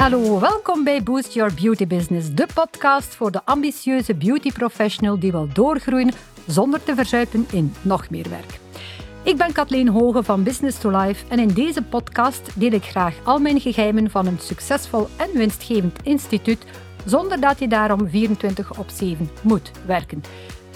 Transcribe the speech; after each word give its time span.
Hallo, 0.00 0.40
welkom 0.40 0.84
bij 0.84 1.02
Boost 1.02 1.32
Your 1.32 1.54
Beauty 1.54 1.86
Business, 1.86 2.34
de 2.34 2.46
podcast 2.54 3.14
voor 3.14 3.30
de 3.30 3.44
ambitieuze 3.44 4.14
beauty 4.14 4.52
professional 4.52 5.18
die 5.18 5.32
wil 5.32 5.48
doorgroeien 5.52 6.12
zonder 6.46 6.82
te 6.82 6.94
verzuipen 6.94 7.46
in 7.52 7.74
nog 7.82 8.10
meer 8.10 8.28
werk. 8.28 8.58
Ik 9.22 9.36
ben 9.36 9.52
Kathleen 9.52 9.88
Hoge 9.88 10.22
van 10.22 10.42
Business 10.42 10.78
to 10.78 10.90
Life 10.90 11.24
en 11.28 11.38
in 11.38 11.48
deze 11.48 11.82
podcast 11.82 12.50
deel 12.54 12.72
ik 12.72 12.84
graag 12.84 13.14
al 13.24 13.38
mijn 13.38 13.60
geheimen 13.60 14.10
van 14.10 14.26
een 14.26 14.38
succesvol 14.38 15.08
en 15.16 15.30
winstgevend 15.32 15.98
instituut 16.02 16.64
zonder 17.04 17.40
dat 17.40 17.58
je 17.58 17.68
daarom 17.68 18.08
24 18.08 18.78
op 18.78 18.88
7 18.94 19.30
moet 19.42 19.70
werken. 19.86 20.22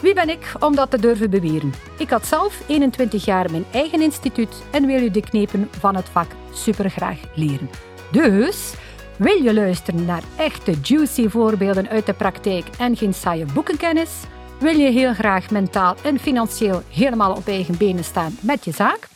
Wie 0.01 0.15
ben 0.15 0.29
ik 0.29 0.55
om 0.61 0.75
dat 0.75 0.91
te 0.91 1.01
durven 1.01 1.31
beweren? 1.31 1.73
Ik 1.99 2.11
had 2.11 2.27
zelf 2.27 2.63
21 2.69 3.25
jaar 3.25 3.51
mijn 3.51 3.65
eigen 3.73 4.01
instituut 4.01 4.63
en 4.71 4.87
wil 4.87 5.03
je 5.03 5.11
de 5.11 5.21
knepen 5.21 5.69
van 5.79 5.97
het 5.97 6.09
vak 6.09 6.31
supergraag 6.53 7.19
leren. 7.35 7.69
Dus 8.11 8.75
wil 9.19 9.43
je 9.43 9.55
luisteren 9.55 10.05
naar 10.05 10.23
echte 10.37 10.75
juicy 10.83 11.29
voorbeelden 11.29 11.89
uit 11.89 12.07
de 12.07 12.13
praktijk 12.13 12.65
en 12.79 12.97
geen 12.97 13.15
saaie 13.15 13.47
boekenkennis? 13.55 14.11
Wil 14.59 14.79
je 14.79 14.91
heel 14.91 15.15
graag 15.15 15.51
mentaal 15.51 15.97
en 16.03 16.19
financieel 16.19 16.83
helemaal 16.91 17.35
op 17.35 17.47
eigen 17.47 17.77
benen 17.77 18.05
staan 18.05 18.37
met 18.41 18.65
je 18.65 18.73
zaak? 18.73 19.09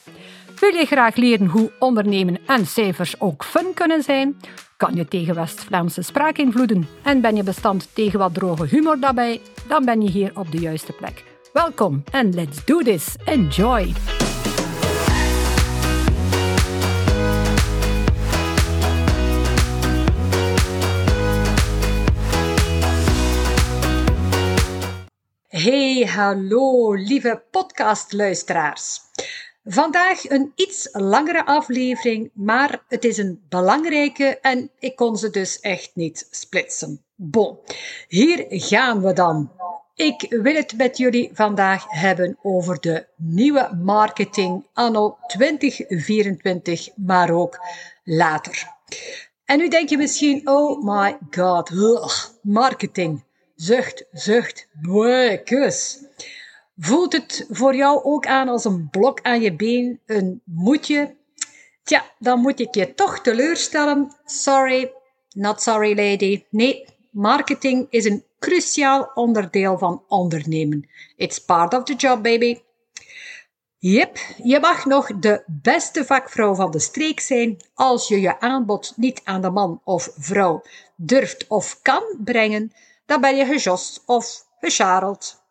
Wil 0.60 0.74
je 0.74 0.84
graag 0.86 1.16
leren 1.16 1.46
hoe 1.46 1.72
ondernemen 1.78 2.38
en 2.46 2.66
cijfers 2.66 3.20
ook 3.20 3.44
fun 3.44 3.74
kunnen 3.74 4.02
zijn? 4.02 4.36
Kan 4.76 4.94
je 4.94 5.08
tegen 5.08 5.34
West-Vlaamse 5.34 6.02
spraakinvloeden 6.02 6.88
en 7.02 7.20
ben 7.20 7.36
je 7.36 7.42
bestand 7.42 7.88
tegen 7.94 8.18
wat 8.18 8.34
droge 8.34 8.66
humor 8.66 9.00
daarbij? 9.00 9.40
Dan 9.68 9.84
ben 9.84 10.02
je 10.02 10.10
hier 10.10 10.30
op 10.34 10.52
de 10.52 10.58
juiste 10.58 10.92
plek. 10.92 11.24
Welkom 11.52 12.02
en 12.10 12.34
let's 12.34 12.64
do 12.64 12.78
this. 12.82 13.16
Enjoy! 13.24 13.92
Hey, 25.58 26.06
hallo 26.06 26.94
lieve 26.94 27.42
podcastluisteraars. 27.50 29.00
Vandaag 29.64 30.30
een 30.30 30.52
iets 30.54 30.88
langere 30.92 31.46
aflevering, 31.46 32.30
maar 32.34 32.84
het 32.88 33.04
is 33.04 33.18
een 33.18 33.42
belangrijke 33.48 34.38
en 34.40 34.70
ik 34.78 34.96
kon 34.96 35.16
ze 35.16 35.30
dus 35.30 35.60
echt 35.60 35.90
niet 35.94 36.28
splitsen. 36.30 37.04
Bon, 37.14 37.58
hier 38.08 38.44
gaan 38.48 39.02
we 39.02 39.12
dan. 39.12 39.52
Ik 39.94 40.26
wil 40.28 40.54
het 40.54 40.76
met 40.76 40.96
jullie 40.96 41.30
vandaag 41.32 41.84
hebben 41.88 42.38
over 42.42 42.80
de 42.80 43.06
nieuwe 43.16 43.78
marketing 43.82 44.66
anno 44.72 45.18
2024, 45.26 46.88
maar 46.96 47.30
ook 47.30 47.58
later. 48.04 48.66
En 49.44 49.58
nu 49.58 49.68
denk 49.68 49.88
je 49.88 49.96
misschien, 49.96 50.48
oh 50.48 50.84
my 50.84 51.18
god, 51.30 51.72
marketing. 52.42 53.26
Zucht, 53.58 54.04
zucht, 54.12 54.68
boe, 54.82 55.40
kus. 55.44 56.04
Voelt 56.76 57.12
het 57.12 57.46
voor 57.50 57.74
jou 57.74 58.02
ook 58.04 58.26
aan 58.26 58.48
als 58.48 58.64
een 58.64 58.88
blok 58.90 59.22
aan 59.22 59.40
je 59.40 59.54
been, 59.54 60.00
een 60.06 60.42
moetje? 60.44 61.16
Tja, 61.82 62.04
dan 62.18 62.40
moet 62.40 62.60
ik 62.60 62.74
je 62.74 62.94
toch 62.94 63.20
teleurstellen. 63.20 64.16
Sorry, 64.24 64.92
not 65.34 65.62
sorry 65.62 65.96
lady. 65.96 66.44
Nee, 66.50 66.84
marketing 67.10 67.86
is 67.90 68.04
een 68.04 68.24
cruciaal 68.38 69.10
onderdeel 69.14 69.78
van 69.78 70.04
ondernemen. 70.08 70.88
It's 71.16 71.44
part 71.44 71.74
of 71.74 71.82
the 71.82 71.94
job, 71.94 72.22
baby. 72.22 72.60
Yep, 73.78 74.18
je 74.42 74.60
mag 74.60 74.84
nog 74.84 75.18
de 75.18 75.42
beste 75.46 76.04
vakvrouw 76.04 76.54
van 76.54 76.70
de 76.70 76.78
streek 76.78 77.20
zijn 77.20 77.56
als 77.74 78.08
je 78.08 78.20
je 78.20 78.40
aanbod 78.40 78.92
niet 78.96 79.20
aan 79.24 79.40
de 79.40 79.50
man 79.50 79.80
of 79.84 80.10
vrouw 80.16 80.62
durft 80.96 81.46
of 81.46 81.82
kan 81.82 82.02
brengen, 82.24 82.72
dan 83.08 83.20
ben 83.20 83.36
je 83.36 83.44
gejost 83.44 84.02
of 84.06 84.46
gecharreld. 84.60 85.42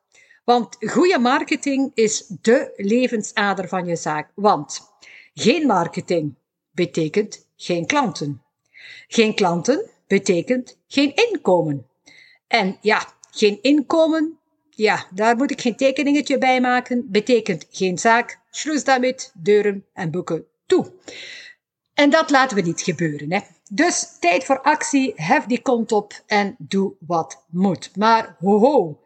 Want 0.43 0.77
goede 0.79 1.19
marketing 1.19 1.91
is 1.93 2.25
de 2.41 2.73
levensader 2.75 3.67
van 3.67 3.85
je 3.85 3.95
zaak. 3.95 4.31
Want 4.35 4.81
geen 5.33 5.67
marketing 5.67 6.35
betekent 6.71 7.47
geen 7.55 7.85
klanten. 7.85 8.41
Geen 9.07 9.35
klanten 9.35 9.89
betekent 10.07 10.77
geen 10.87 11.15
inkomen. 11.15 11.87
En 12.47 12.77
ja, 12.81 13.13
geen 13.31 13.59
inkomen, 13.61 14.39
ja, 14.69 15.07
daar 15.13 15.35
moet 15.35 15.51
ik 15.51 15.61
geen 15.61 15.75
tekeningetje 15.75 16.37
bij 16.37 16.61
maken, 16.61 17.11
betekent 17.11 17.65
geen 17.69 17.97
zaak. 17.97 18.39
Schloes 18.49 18.83
daarmee 18.83 19.15
deuren 19.33 19.85
en 19.93 20.11
boeken 20.11 20.45
toe. 20.65 20.93
En 21.93 22.09
dat 22.09 22.29
laten 22.29 22.57
we 22.57 22.63
niet 22.63 22.81
gebeuren. 22.81 23.31
Hè. 23.31 23.39
Dus 23.69 24.17
tijd 24.19 24.43
voor 24.43 24.61
actie, 24.61 25.13
hef 25.15 25.45
die 25.45 25.61
kont 25.61 25.91
op 25.91 26.21
en 26.25 26.55
doe 26.57 26.93
wat 26.99 27.45
moet. 27.49 27.91
Maar 27.95 28.35
ho 28.39 28.59
ho, 28.59 28.99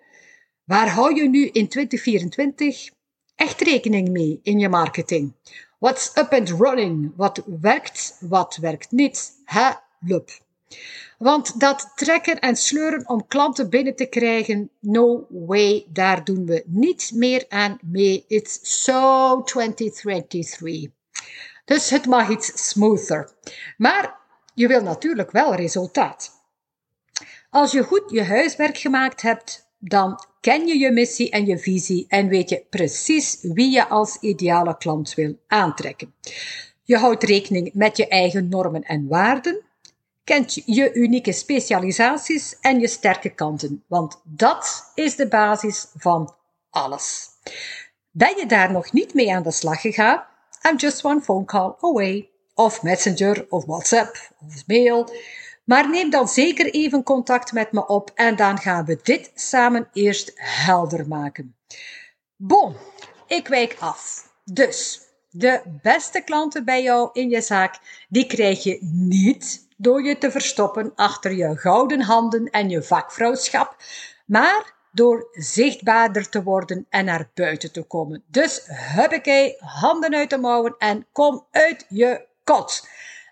waar 0.64 0.90
hou 0.90 1.16
je 1.16 1.30
nu 1.30 1.48
in 1.48 1.68
2024 1.68 2.90
echt 3.36 3.62
rekening 3.62 4.10
mee 4.10 4.40
in 4.44 4.60
je 4.60 4.70
marketing? 4.70 5.34
What's 5.80 6.12
up 6.16 6.32
and 6.34 6.50
running? 6.50 7.14
Wat 7.16 7.44
werkt, 7.62 8.18
wat 8.20 8.56
werkt 8.56 8.92
niet? 8.92 9.32
Help. 9.46 10.30
Want 11.18 11.60
dat 11.60 11.92
trekken 11.96 12.40
en 12.40 12.56
sleuren 12.56 13.10
om 13.10 13.28
klanten 13.28 13.70
binnen 13.70 13.96
te 13.96 14.06
krijgen, 14.06 14.70
no 14.80 15.26
way, 15.30 15.86
daar 15.90 16.24
doen 16.24 16.46
we 16.46 16.64
niet 16.66 17.12
meer 17.14 17.46
aan 17.50 17.80
mee. 17.82 18.26
It's 18.28 18.84
so 18.84 19.42
2023. 19.44 20.92
Dus 21.66 21.90
het 21.90 22.06
mag 22.06 22.30
iets 22.30 22.70
smoother. 22.70 23.32
Maar 23.78 24.21
je 24.54 24.68
wil 24.68 24.82
natuurlijk 24.82 25.32
wel 25.32 25.56
resultaat. 25.56 26.32
Als 27.50 27.72
je 27.72 27.84
goed 27.84 28.04
je 28.08 28.24
huiswerk 28.24 28.78
gemaakt 28.78 29.22
hebt, 29.22 29.70
dan 29.80 30.26
ken 30.42 30.68
je 30.68 30.78
je 30.78 30.92
missie 30.92 31.30
en 31.30 31.46
je 31.46 31.58
visie 31.58 32.06
en 32.08 32.28
weet 32.28 32.50
je 32.50 32.66
precies 32.70 33.38
wie 33.42 33.72
je 33.72 33.88
als 33.88 34.18
ideale 34.20 34.78
klant 34.78 35.14
wil 35.14 35.40
aantrekken. 35.48 36.14
Je 36.84 36.98
houdt 36.98 37.24
rekening 37.24 37.74
met 37.74 37.98
je 37.98 38.08
eigen 38.08 38.50
normen 38.50 38.84
en 38.84 39.08
waarden, 39.08 39.62
kent 40.24 40.54
je 40.66 40.94
unieke 40.94 41.32
specialisaties 41.32 42.60
en 42.60 42.80
je 42.80 42.88
sterke 42.88 43.30
kanten, 43.30 43.84
want 43.88 44.22
dat 44.24 44.92
is 44.96 45.16
de 45.16 45.28
basis 45.28 45.88
van 45.96 46.36
alles. 46.70 47.30
Ben 48.12 48.38
je 48.38 48.46
daar 48.46 48.72
nog 48.72 48.92
niet 48.92 49.14
mee 49.14 49.34
aan 49.34 49.44
de 49.44 49.52
slag 49.52 49.82
gegaan? 49.82 50.24
I'm 50.70 50.76
just 50.76 51.06
one 51.06 51.22
phone 51.22 51.46
call 51.46 51.76
away. 51.80 52.31
Of 52.54 52.84
Messenger, 52.84 53.46
of 53.50 53.66
WhatsApp, 53.66 54.34
of 54.48 54.68
mail. 54.68 55.10
Maar 55.64 55.90
neem 55.90 56.10
dan 56.10 56.28
zeker 56.28 56.74
even 56.74 57.04
contact 57.04 57.52
met 57.52 57.72
me 57.72 57.88
op 57.88 58.12
en 58.16 58.36
dan 58.36 58.58
gaan 58.58 58.86
we 58.86 59.00
dit 59.04 59.32
samen 59.36 59.90
eerst 59.94 60.32
helder 60.36 61.08
maken. 61.08 61.56
Bon, 62.36 62.76
ik 63.28 63.48
wijk 63.48 63.76
af. 63.80 64.30
Dus, 64.44 65.02
de 65.30 65.62
beste 65.82 66.22
klanten 66.22 66.66
bij 66.66 66.84
jou 66.84 67.10
in 67.14 67.30
je 67.30 67.42
zaak, 67.42 67.80
die 68.10 68.26
krijg 68.26 68.64
je 68.64 68.78
niet 68.82 69.68
door 69.78 70.04
je 70.04 70.18
te 70.18 70.32
verstoppen 70.32 70.92
achter 70.96 71.34
je 71.34 71.58
gouden 71.58 72.02
handen 72.02 72.46
en 72.46 72.70
je 72.70 72.84
vakvrouwschap, 72.84 73.76
maar 74.26 74.74
door 74.92 75.28
zichtbaarder 75.32 76.30
te 76.30 76.44
worden 76.44 76.86
en 76.90 77.06
naar 77.06 77.30
buiten 77.34 77.72
te 77.72 77.84
komen. 77.84 78.24
Dus 78.28 78.62
huppakee, 78.68 79.56
handen 79.60 80.16
uit 80.16 80.30
de 80.30 80.38
mouwen 80.38 80.76
en 80.78 81.06
kom 81.12 81.46
uit 81.52 81.86
je 81.90 82.30
kot. 82.44 82.88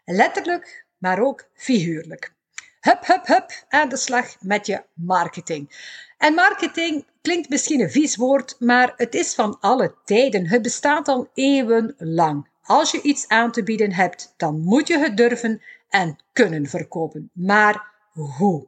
Letterlijk, 0.06 0.86
maar 0.98 1.20
ook 1.20 1.50
figuurlijk. 1.54 2.34
Hup, 2.80 3.06
hup, 3.06 3.28
hup, 3.28 3.66
aan 3.70 3.90
de 3.90 3.98
slag 3.98 4.36
met 4.42 4.66
je 4.66 4.84
marketing. 4.94 5.70
En 6.18 6.34
marketing 6.34 7.06
klinkt 7.22 7.50
misschien 7.50 7.80
een 7.80 7.92
vies 7.92 8.16
woord, 8.16 8.56
maar 8.60 8.94
het 8.96 9.16
is 9.16 9.34
van 9.36 9.58
alle 9.60 9.96
tijden. 10.06 10.48
Het 10.48 10.62
bestaat 10.62 11.08
al 11.08 11.30
eeuwenlang. 11.34 12.48
Als 12.64 12.92
je 12.92 13.02
iets 13.02 13.28
aan 13.28 13.52
te 13.52 13.64
bieden 13.64 13.94
hebt, 13.94 14.34
dan 14.38 14.62
moet 14.62 14.88
je 14.88 14.98
het 14.98 15.18
durven 15.18 15.62
en 15.90 16.18
kunnen 16.34 16.66
verkopen. 16.66 17.30
Maar 17.34 17.88
hoe? 18.14 18.68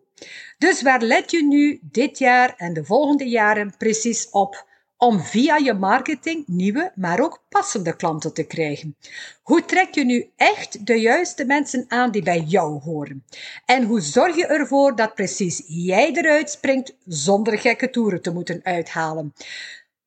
Dus 0.58 0.82
waar 0.82 1.02
let 1.02 1.32
je 1.32 1.44
nu 1.44 1.80
dit 1.82 2.18
jaar 2.18 2.54
en 2.58 2.74
de 2.74 2.86
volgende 2.86 3.30
jaren 3.30 3.78
precies 3.78 4.30
op 4.30 4.66
om 5.04 5.20
via 5.20 5.58
je 5.58 5.74
marketing 5.74 6.44
nieuwe, 6.48 6.92
maar 6.96 7.20
ook 7.20 7.44
passende 7.50 7.96
klanten 7.96 8.34
te 8.34 8.44
krijgen? 8.44 8.96
Hoe 9.42 9.66
trek 9.66 9.96
je 9.96 10.06
nu 10.06 10.32
echt 10.36 10.86
de 10.86 11.00
juiste 11.00 11.46
mensen 11.46 11.86
aan 11.88 12.12
die 12.12 12.24
bij 12.24 12.40
jou 12.40 12.82
horen? 12.82 13.26
En 13.66 13.84
hoe 13.84 14.02
zorg 14.02 14.36
je 14.36 14.46
ervoor 14.46 14.96
dat 14.96 15.16
precies 15.16 15.64
jij 15.68 16.12
eruit 16.12 16.50
springt 16.50 16.96
zonder 17.06 17.60
gekke 17.60 17.90
toeren 17.90 18.22
te 18.22 18.32
moeten 18.32 18.60
uithalen? 18.64 19.34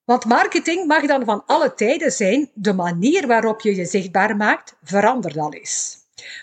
Want 0.05 0.25
marketing 0.25 0.87
mag 0.87 1.07
dan 1.07 1.25
van 1.25 1.43
alle 1.47 1.75
tijden 1.75 2.13
zijn, 2.13 2.51
de 2.55 2.73
manier 2.73 3.27
waarop 3.27 3.61
je 3.61 3.77
je 3.77 3.85
zichtbaar 3.85 4.37
maakt 4.37 4.77
verandert 4.83 5.39
al 5.39 5.53
eens. 5.53 5.97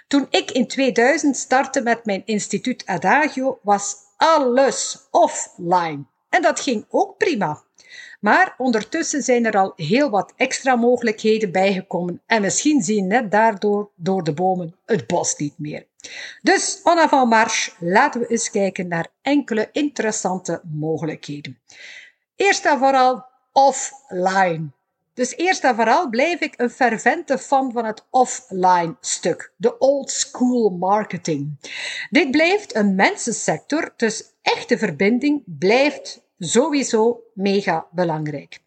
Toen 0.07 0.27
ik 0.29 0.51
in 0.51 0.67
2000 0.67 1.37
startte 1.37 1.81
met 1.81 2.05
mijn 2.05 2.21
instituut 2.25 2.85
Adagio, 2.85 3.59
was 3.63 3.95
alles 4.17 5.07
offline. 5.11 6.03
En 6.29 6.41
dat 6.41 6.59
ging 6.59 6.85
ook 6.89 7.17
prima. 7.17 7.63
Maar 8.21 8.55
ondertussen 8.57 9.21
zijn 9.21 9.45
er 9.45 9.57
al 9.57 9.73
heel 9.75 10.09
wat 10.09 10.33
extra 10.35 10.75
mogelijkheden 10.75 11.51
bijgekomen 11.51 12.21
en 12.25 12.41
misschien 12.41 12.81
zien 12.81 13.07
net 13.07 13.31
daardoor 13.31 13.89
door 13.95 14.23
de 14.23 14.33
bomen 14.33 14.75
het 14.85 15.07
bos 15.07 15.35
niet 15.35 15.53
meer. 15.57 15.85
Dus 16.41 16.81
en 16.83 16.97
avant 16.97 17.29
marche, 17.29 17.71
laten 17.79 18.21
we 18.21 18.27
eens 18.27 18.49
kijken 18.49 18.87
naar 18.87 19.07
enkele 19.21 19.69
interessante 19.71 20.61
mogelijkheden. 20.63 21.59
Eerst 22.35 22.65
en 22.65 22.77
vooral 22.77 23.25
offline. 23.51 24.69
Dus 25.13 25.35
eerst 25.35 25.63
en 25.63 25.75
vooral 25.75 26.09
blijf 26.09 26.39
ik 26.39 26.53
een 26.57 26.69
fervente 26.69 27.37
fan 27.37 27.71
van 27.71 27.85
het 27.85 28.05
offline 28.09 28.95
stuk, 28.99 29.53
de 29.57 29.77
old 29.77 30.11
school 30.11 30.69
marketing. 30.69 31.71
Dit 32.09 32.31
blijft 32.31 32.75
een 32.75 32.95
mensensector, 32.95 33.93
dus 33.95 34.23
echte 34.41 34.77
verbinding 34.77 35.43
blijft 35.45 36.21
sowieso 36.43 37.23
mega 37.33 37.87
belangrijk. 37.91 38.59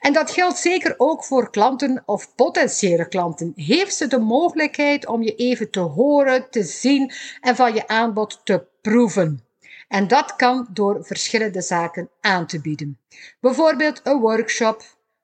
En 0.00 0.12
dat 0.12 0.30
geldt 0.30 0.58
zeker 0.58 0.94
ook 0.96 1.24
voor 1.24 1.50
klanten 1.50 2.02
of 2.04 2.34
potentiële 2.34 3.08
klanten. 3.08 3.52
Heeft 3.54 3.94
ze 3.94 4.06
de 4.06 4.18
mogelijkheid 4.18 5.06
om 5.06 5.22
je 5.22 5.34
even 5.34 5.70
te 5.70 5.80
horen, 5.80 6.50
te 6.50 6.62
zien 6.62 7.12
en 7.40 7.56
van 7.56 7.74
je 7.74 7.88
aanbod 7.88 8.40
te 8.44 8.66
proeven. 8.80 9.44
En 9.88 10.08
dat 10.08 10.36
kan 10.36 10.68
door 10.72 11.04
verschillende 11.04 11.60
zaken 11.60 12.10
aan 12.20 12.46
te 12.46 12.60
bieden. 12.60 12.98
Bijvoorbeeld 13.40 14.00
een 14.04 14.20
workshop, 14.20 14.82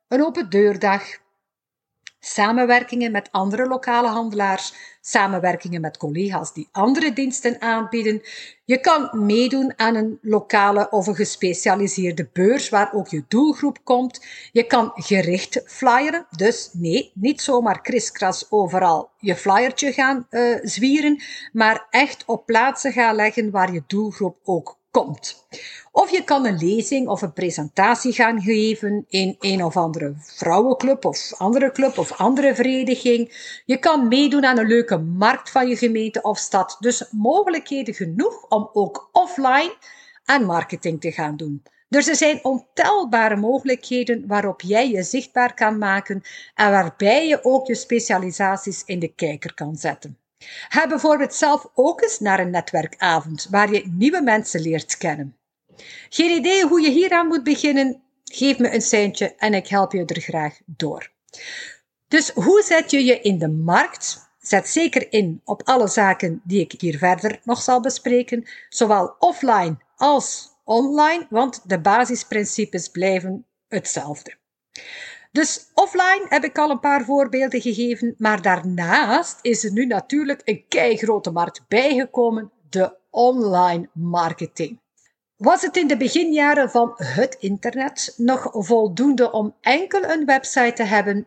een 0.08 0.24
open 0.24 0.50
deurdag, 0.50 1.02
samenwerkingen 2.24 3.12
met 3.12 3.28
andere 3.32 3.66
lokale 3.66 4.08
handelaars, 4.08 4.74
samenwerkingen 5.00 5.80
met 5.80 5.96
collega's 5.96 6.52
die 6.52 6.68
andere 6.72 7.12
diensten 7.12 7.60
aanbieden. 7.60 8.22
Je 8.64 8.80
kan 8.80 9.10
meedoen 9.12 9.72
aan 9.76 9.94
een 9.94 10.18
lokale 10.22 10.90
of 10.90 11.06
een 11.06 11.14
gespecialiseerde 11.14 12.28
beurs 12.32 12.68
waar 12.68 12.92
ook 12.92 13.08
je 13.08 13.24
doelgroep 13.28 13.78
komt. 13.84 14.24
Je 14.52 14.66
kan 14.66 14.90
gericht 14.94 15.62
flyeren, 15.66 16.26
dus 16.36 16.70
nee, 16.72 17.10
niet 17.14 17.40
zomaar 17.40 17.80
kriskras 17.80 18.46
overal 18.50 19.10
je 19.18 19.36
flyertje 19.36 19.92
gaan 19.92 20.26
uh, 20.30 20.58
zwieren, 20.62 21.22
maar 21.52 21.86
echt 21.90 22.24
op 22.26 22.46
plaatsen 22.46 22.92
gaan 22.92 23.14
leggen 23.14 23.50
waar 23.50 23.72
je 23.72 23.82
doelgroep 23.86 24.36
ook 24.44 24.80
komt. 24.92 25.46
Of 25.92 26.10
je 26.10 26.24
kan 26.24 26.46
een 26.46 26.58
lezing 26.58 27.08
of 27.08 27.22
een 27.22 27.32
presentatie 27.32 28.12
gaan 28.12 28.40
geven 28.40 29.04
in 29.08 29.36
een 29.38 29.64
of 29.64 29.76
andere 29.76 30.14
vrouwenclub 30.16 31.04
of 31.04 31.32
andere 31.38 31.72
club 31.72 31.98
of 31.98 32.12
andere 32.12 32.54
vereniging. 32.54 33.50
Je 33.64 33.78
kan 33.78 34.08
meedoen 34.08 34.44
aan 34.44 34.58
een 34.58 34.66
leuke 34.66 34.98
markt 34.98 35.50
van 35.50 35.68
je 35.68 35.76
gemeente 35.76 36.22
of 36.22 36.38
stad. 36.38 36.76
Dus 36.80 37.08
mogelijkheden 37.10 37.94
genoeg 37.94 38.48
om 38.48 38.70
ook 38.72 39.08
offline 39.12 39.76
aan 40.24 40.44
marketing 40.44 41.00
te 41.00 41.12
gaan 41.12 41.36
doen. 41.36 41.62
Dus 41.88 42.08
er 42.08 42.16
zijn 42.16 42.44
ontelbare 42.44 43.36
mogelijkheden 43.36 44.26
waarop 44.26 44.60
jij 44.60 44.90
je 44.90 45.02
zichtbaar 45.02 45.54
kan 45.54 45.78
maken 45.78 46.22
en 46.54 46.70
waarbij 46.70 47.28
je 47.28 47.44
ook 47.44 47.66
je 47.66 47.74
specialisaties 47.74 48.82
in 48.84 48.98
de 48.98 49.14
kijker 49.14 49.54
kan 49.54 49.76
zetten. 49.76 50.21
Ga 50.68 50.86
bijvoorbeeld 50.86 51.34
zelf 51.34 51.66
ook 51.74 52.02
eens 52.02 52.20
naar 52.20 52.40
een 52.40 52.50
netwerkavond 52.50 53.46
waar 53.50 53.72
je 53.72 53.82
nieuwe 53.90 54.22
mensen 54.22 54.60
leert 54.60 54.96
kennen. 54.96 55.36
Geen 56.08 56.30
idee 56.30 56.66
hoe 56.66 56.80
je 56.80 56.90
hieraan 56.90 57.26
moet 57.26 57.44
beginnen? 57.44 58.02
Geef 58.24 58.58
me 58.58 58.74
een 58.74 58.82
seintje 58.82 59.34
en 59.34 59.54
ik 59.54 59.68
help 59.68 59.92
je 59.92 60.04
er 60.04 60.20
graag 60.20 60.58
door. 60.64 61.10
Dus 62.08 62.30
hoe 62.30 62.62
zet 62.62 62.90
je 62.90 63.04
je 63.04 63.20
in 63.20 63.38
de 63.38 63.48
markt? 63.48 64.30
Zet 64.40 64.68
zeker 64.68 65.12
in 65.12 65.40
op 65.44 65.62
alle 65.64 65.88
zaken 65.88 66.40
die 66.44 66.60
ik 66.60 66.80
hier 66.80 66.98
verder 66.98 67.40
nog 67.44 67.62
zal 67.62 67.80
bespreken, 67.80 68.48
zowel 68.68 69.16
offline 69.18 69.76
als 69.96 70.50
online, 70.64 71.26
want 71.30 71.68
de 71.68 71.80
basisprincipes 71.80 72.88
blijven 72.88 73.46
hetzelfde. 73.68 74.34
Dus 75.32 75.70
offline 75.74 76.26
heb 76.28 76.44
ik 76.44 76.58
al 76.58 76.70
een 76.70 76.80
paar 76.80 77.04
voorbeelden 77.04 77.60
gegeven, 77.60 78.14
maar 78.18 78.42
daarnaast 78.42 79.38
is 79.42 79.64
er 79.64 79.72
nu 79.72 79.86
natuurlijk 79.86 80.40
een 80.44 80.64
keigrote 80.68 81.30
markt 81.30 81.64
bijgekomen, 81.68 82.50
de 82.70 82.96
online 83.10 83.88
marketing. 83.92 84.80
Was 85.36 85.62
het 85.62 85.76
in 85.76 85.86
de 85.86 85.96
beginjaren 85.96 86.70
van 86.70 86.92
het 86.96 87.36
internet 87.40 88.14
nog 88.16 88.48
voldoende 88.52 89.30
om 89.30 89.54
enkel 89.60 90.04
een 90.04 90.24
website 90.24 90.72
te 90.72 90.82
hebben? 90.82 91.26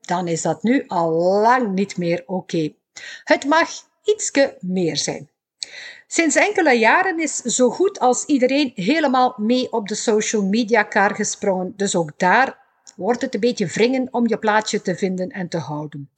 dan 0.00 0.28
is 0.28 0.42
dat 0.42 0.62
nu 0.62 0.84
al 0.86 1.10
lang 1.10 1.72
niet 1.72 1.96
meer 1.96 2.22
oké. 2.26 2.72
Het 3.24 3.44
mag 3.44 3.68
ietske 4.04 4.56
meer 4.60 4.96
zijn. 4.96 5.30
Sinds 6.06 6.36
enkele 6.36 6.72
jaren 6.72 7.18
is 7.18 7.36
zo 7.36 7.70
goed 7.70 7.98
als 7.98 8.24
iedereen 8.24 8.72
helemaal 8.74 9.34
mee 9.36 9.72
op 9.72 9.88
de 9.88 9.94
social 9.94 10.42
media 10.42 10.82
kar 10.82 11.14
gesprongen, 11.14 11.72
dus 11.76 11.96
ook 11.96 12.18
daar 12.18 12.61
wordt 12.96 13.20
het 13.20 13.34
een 13.34 13.40
beetje 13.40 13.66
wringen 13.66 14.08
om 14.10 14.28
je 14.28 14.38
plaatsje 14.38 14.82
te 14.82 14.96
vinden 14.96 15.28
en 15.28 15.48
te 15.48 15.58
houden. 15.58 16.10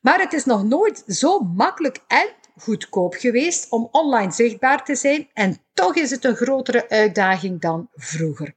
Maar 0.00 0.20
het 0.20 0.32
is 0.32 0.44
nog 0.44 0.64
nooit 0.64 1.02
zo 1.06 1.38
makkelijk 1.40 2.00
en 2.06 2.28
goedkoop 2.56 3.14
geweest 3.14 3.70
om 3.70 3.88
online 3.90 4.32
zichtbaar 4.32 4.84
te 4.84 4.94
zijn 4.94 5.28
en 5.32 5.58
toch 5.72 5.96
is 5.96 6.10
het 6.10 6.24
een 6.24 6.36
grotere 6.36 6.88
uitdaging 6.88 7.60
dan 7.60 7.88
vroeger. 7.94 8.54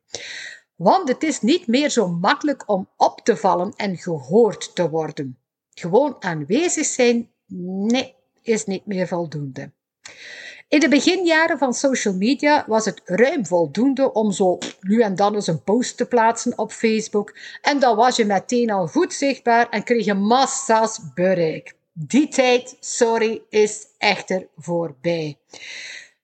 Want 0.76 1.08
het 1.08 1.24
is 1.24 1.42
niet 1.42 1.68
meer 1.68 1.90
zo 1.90 2.08
makkelijk 2.08 2.70
om 2.70 2.90
op 2.98 3.22
te 3.24 3.38
vallen 3.38 3.74
en 3.76 3.98
gehoord 3.98 4.76
te 4.76 4.90
worden. 4.90 5.40
Gewoon 5.74 6.16
aanwezig 6.20 6.86
zijn, 6.86 7.32
nee, 7.46 8.16
is 8.42 8.66
niet 8.66 8.86
meer 8.86 9.08
voldoende. 9.08 9.72
In 10.70 10.80
de 10.80 10.90
beginjaren 10.90 11.58
van 11.58 11.74
social 11.74 12.14
media 12.14 12.66
was 12.68 12.86
het 12.86 13.02
ruim 13.06 13.46
voldoende 13.46 14.14
om 14.14 14.32
zo 14.32 14.58
nu 14.82 15.02
en 15.02 15.16
dan 15.16 15.36
eens 15.36 15.48
een 15.48 15.64
post 15.64 15.98
te 15.98 16.06
plaatsen 16.06 16.58
op 16.58 16.72
Facebook. 16.72 17.36
En 17.62 17.80
dan 17.80 17.96
was 17.96 18.16
je 18.16 18.26
meteen 18.26 18.72
al 18.72 18.88
goed 18.88 19.14
zichtbaar 19.14 19.70
en 19.70 19.84
kreeg 19.84 20.06
je 20.06 20.14
massa's 20.14 21.00
bereik. 21.14 21.76
Die 21.94 22.28
tijd, 22.28 22.78
sorry, 22.80 23.42
is 23.50 23.86
echter 23.98 24.48
voorbij. 24.58 25.38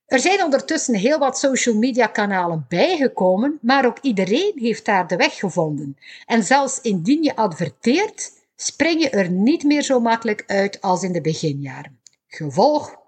Er 0.06 0.20
zijn 0.20 0.44
ondertussen 0.44 0.96
heel 0.96 1.20
wat 1.20 1.40
social 1.40 1.76
media 1.76 2.08
kanalen 2.08 2.66
bijgekomen, 2.70 3.60
maar 3.62 3.86
ook 3.86 3.98
iedereen 4.02 4.54
heeft 4.56 4.86
daar 4.86 5.08
de 5.08 5.16
weg 5.16 5.36
gevonden. 5.36 5.98
En 6.26 6.44
zelfs 6.44 6.82
indien 6.82 7.24
je 7.24 7.36
adverteert, 7.36 8.32
spring 8.56 9.02
je 9.02 9.10
er 9.10 9.30
niet 9.30 9.64
meer 9.64 9.82
zo 9.82 10.00
makkelijk 10.00 10.44
uit 10.48 10.82
als 10.82 11.04
in 11.04 11.12
de 11.12 11.22
beginjaren. 11.22 12.00
Gevolg 12.28 13.02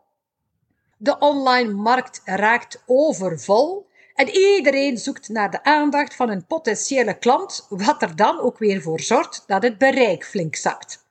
de 0.97 1.17
online 1.19 1.73
markt 1.73 2.21
raakt 2.25 2.83
overvol 2.85 3.87
en 4.13 4.29
iedereen 4.29 4.97
zoekt 4.97 5.29
naar 5.29 5.51
de 5.51 5.63
aandacht 5.63 6.15
van 6.15 6.29
een 6.29 6.45
potentiële 6.45 7.17
klant, 7.17 7.65
wat 7.69 8.01
er 8.01 8.15
dan 8.15 8.39
ook 8.39 8.57
weer 8.57 8.81
voor 8.81 8.99
zorgt 8.99 9.43
dat 9.47 9.63
het 9.63 9.77
bereik 9.77 10.25
flink 10.25 10.55
zakt. 10.55 11.05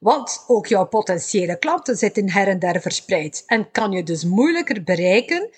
Want 0.00 0.44
ook 0.46 0.66
jouw 0.66 0.86
potentiële 0.86 1.58
klanten 1.58 1.96
zitten 1.96 2.30
her 2.30 2.48
en 2.48 2.58
der 2.58 2.80
verspreid 2.80 3.42
en 3.46 3.70
kan 3.70 3.92
je 3.92 4.02
dus 4.02 4.24
moeilijker 4.24 4.82
bereiken. 4.82 5.50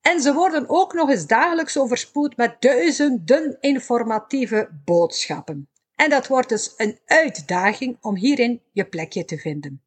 En 0.00 0.20
ze 0.20 0.32
worden 0.32 0.64
ook 0.68 0.92
nog 0.92 1.10
eens 1.10 1.26
dagelijks 1.26 1.78
overspoeld 1.78 2.36
met 2.36 2.56
duizenden 2.58 3.56
informatieve 3.60 4.68
boodschappen. 4.84 5.68
En 5.96 6.10
dat 6.10 6.26
wordt 6.26 6.48
dus 6.48 6.74
een 6.76 6.98
uitdaging 7.06 7.96
om 8.00 8.16
hierin 8.16 8.62
je 8.72 8.84
plekje 8.84 9.24
te 9.24 9.38
vinden. 9.38 9.82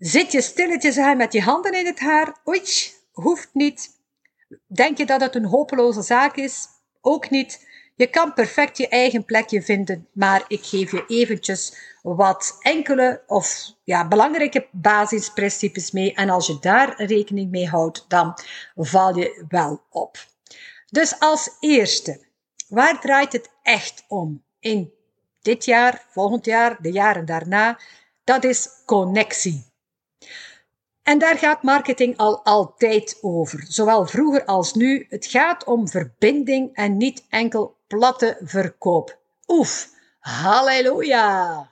Zit 0.00 0.32
je 0.32 0.40
stilletjes 0.40 0.98
aan 0.98 1.16
met 1.16 1.32
je 1.32 1.40
handen 1.40 1.72
in 1.72 1.86
het 1.86 2.00
haar? 2.00 2.36
Oei, 2.48 2.62
hoeft 3.12 3.48
niet. 3.52 3.90
Denk 4.66 4.98
je 4.98 5.06
dat 5.06 5.20
het 5.20 5.34
een 5.34 5.44
hopeloze 5.44 6.02
zaak 6.02 6.36
is? 6.36 6.66
Ook 7.00 7.30
niet. 7.30 7.66
Je 7.94 8.06
kan 8.06 8.34
perfect 8.34 8.76
je 8.76 8.88
eigen 8.88 9.24
plekje 9.24 9.62
vinden, 9.62 10.08
maar 10.12 10.44
ik 10.48 10.64
geef 10.64 10.90
je 10.90 11.04
eventjes 11.06 11.76
wat 12.02 12.56
enkele 12.60 13.22
of 13.26 13.74
ja, 13.84 14.08
belangrijke 14.08 14.68
basisprincipes 14.72 15.90
mee. 15.90 16.14
En 16.14 16.30
als 16.30 16.46
je 16.46 16.58
daar 16.60 17.02
rekening 17.04 17.50
mee 17.50 17.68
houdt, 17.68 18.04
dan 18.08 18.38
val 18.76 19.16
je 19.16 19.44
wel 19.48 19.82
op. 19.90 20.26
Dus 20.90 21.18
als 21.18 21.56
eerste, 21.60 22.26
waar 22.68 23.00
draait 23.00 23.32
het 23.32 23.50
echt 23.62 24.04
om 24.08 24.42
in 24.60 24.92
dit 25.42 25.64
jaar, 25.64 26.06
volgend 26.08 26.44
jaar, 26.44 26.76
de 26.82 26.92
jaren 26.92 27.24
daarna? 27.24 27.80
Dat 28.24 28.44
is 28.44 28.68
connectie. 28.84 29.69
En 31.10 31.18
daar 31.18 31.38
gaat 31.38 31.62
marketing 31.62 32.16
al 32.16 32.44
altijd 32.44 33.18
over, 33.20 33.64
zowel 33.68 34.06
vroeger 34.06 34.44
als 34.44 34.74
nu. 34.74 35.06
Het 35.08 35.26
gaat 35.26 35.64
om 35.64 35.88
verbinding 35.88 36.74
en 36.74 36.96
niet 36.96 37.24
enkel 37.28 37.76
platte 37.86 38.38
verkoop. 38.42 39.18
Oef, 39.46 39.88
halleluja! 40.18 41.70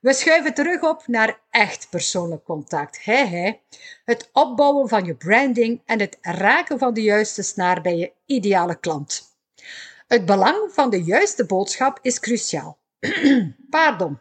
We 0.00 0.12
schuiven 0.12 0.54
terug 0.54 0.82
op 0.82 1.06
naar 1.06 1.40
echt 1.50 1.86
persoonlijk 1.90 2.44
contact. 2.44 3.04
He, 3.04 3.24
he. 3.24 3.52
Het 4.04 4.28
opbouwen 4.32 4.88
van 4.88 5.04
je 5.04 5.14
branding 5.14 5.82
en 5.84 6.00
het 6.00 6.18
raken 6.20 6.78
van 6.78 6.94
de 6.94 7.02
juiste 7.02 7.42
snaar 7.42 7.80
bij 7.80 7.96
je 7.96 8.12
ideale 8.26 8.78
klant. 8.78 9.22
Het 10.06 10.26
belang 10.26 10.72
van 10.72 10.90
de 10.90 11.02
juiste 11.02 11.46
boodschap 11.46 11.98
is 12.02 12.20
cruciaal. 12.20 12.78
Pardon. 13.70 14.18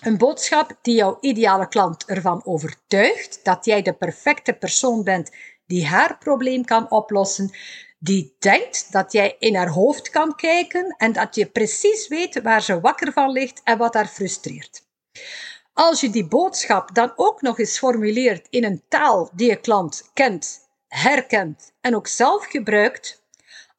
Een 0.00 0.18
boodschap 0.18 0.78
die 0.82 0.94
jouw 0.94 1.18
ideale 1.20 1.68
klant 1.68 2.04
ervan 2.04 2.44
overtuigt 2.44 3.40
dat 3.44 3.64
jij 3.64 3.82
de 3.82 3.92
perfecte 3.92 4.52
persoon 4.52 5.04
bent 5.04 5.30
die 5.66 5.86
haar 5.86 6.18
probleem 6.18 6.64
kan 6.64 6.90
oplossen, 6.90 7.50
die 7.98 8.36
denkt 8.38 8.92
dat 8.92 9.12
jij 9.12 9.36
in 9.38 9.54
haar 9.54 9.68
hoofd 9.68 10.10
kan 10.10 10.34
kijken 10.34 10.94
en 10.98 11.12
dat 11.12 11.34
je 11.34 11.46
precies 11.46 12.08
weet 12.08 12.42
waar 12.42 12.62
ze 12.62 12.80
wakker 12.80 13.12
van 13.12 13.30
ligt 13.30 13.60
en 13.64 13.78
wat 13.78 13.94
haar 13.94 14.08
frustreert. 14.08 14.82
Als 15.72 16.00
je 16.00 16.10
die 16.10 16.28
boodschap 16.28 16.94
dan 16.94 17.12
ook 17.16 17.42
nog 17.42 17.58
eens 17.58 17.78
formuleert 17.78 18.46
in 18.50 18.64
een 18.64 18.82
taal 18.88 19.30
die 19.34 19.48
je 19.48 19.56
klant 19.56 20.10
kent, 20.14 20.68
herkent 20.88 21.72
en 21.80 21.96
ook 21.96 22.06
zelf 22.06 22.44
gebruikt, 22.44 23.19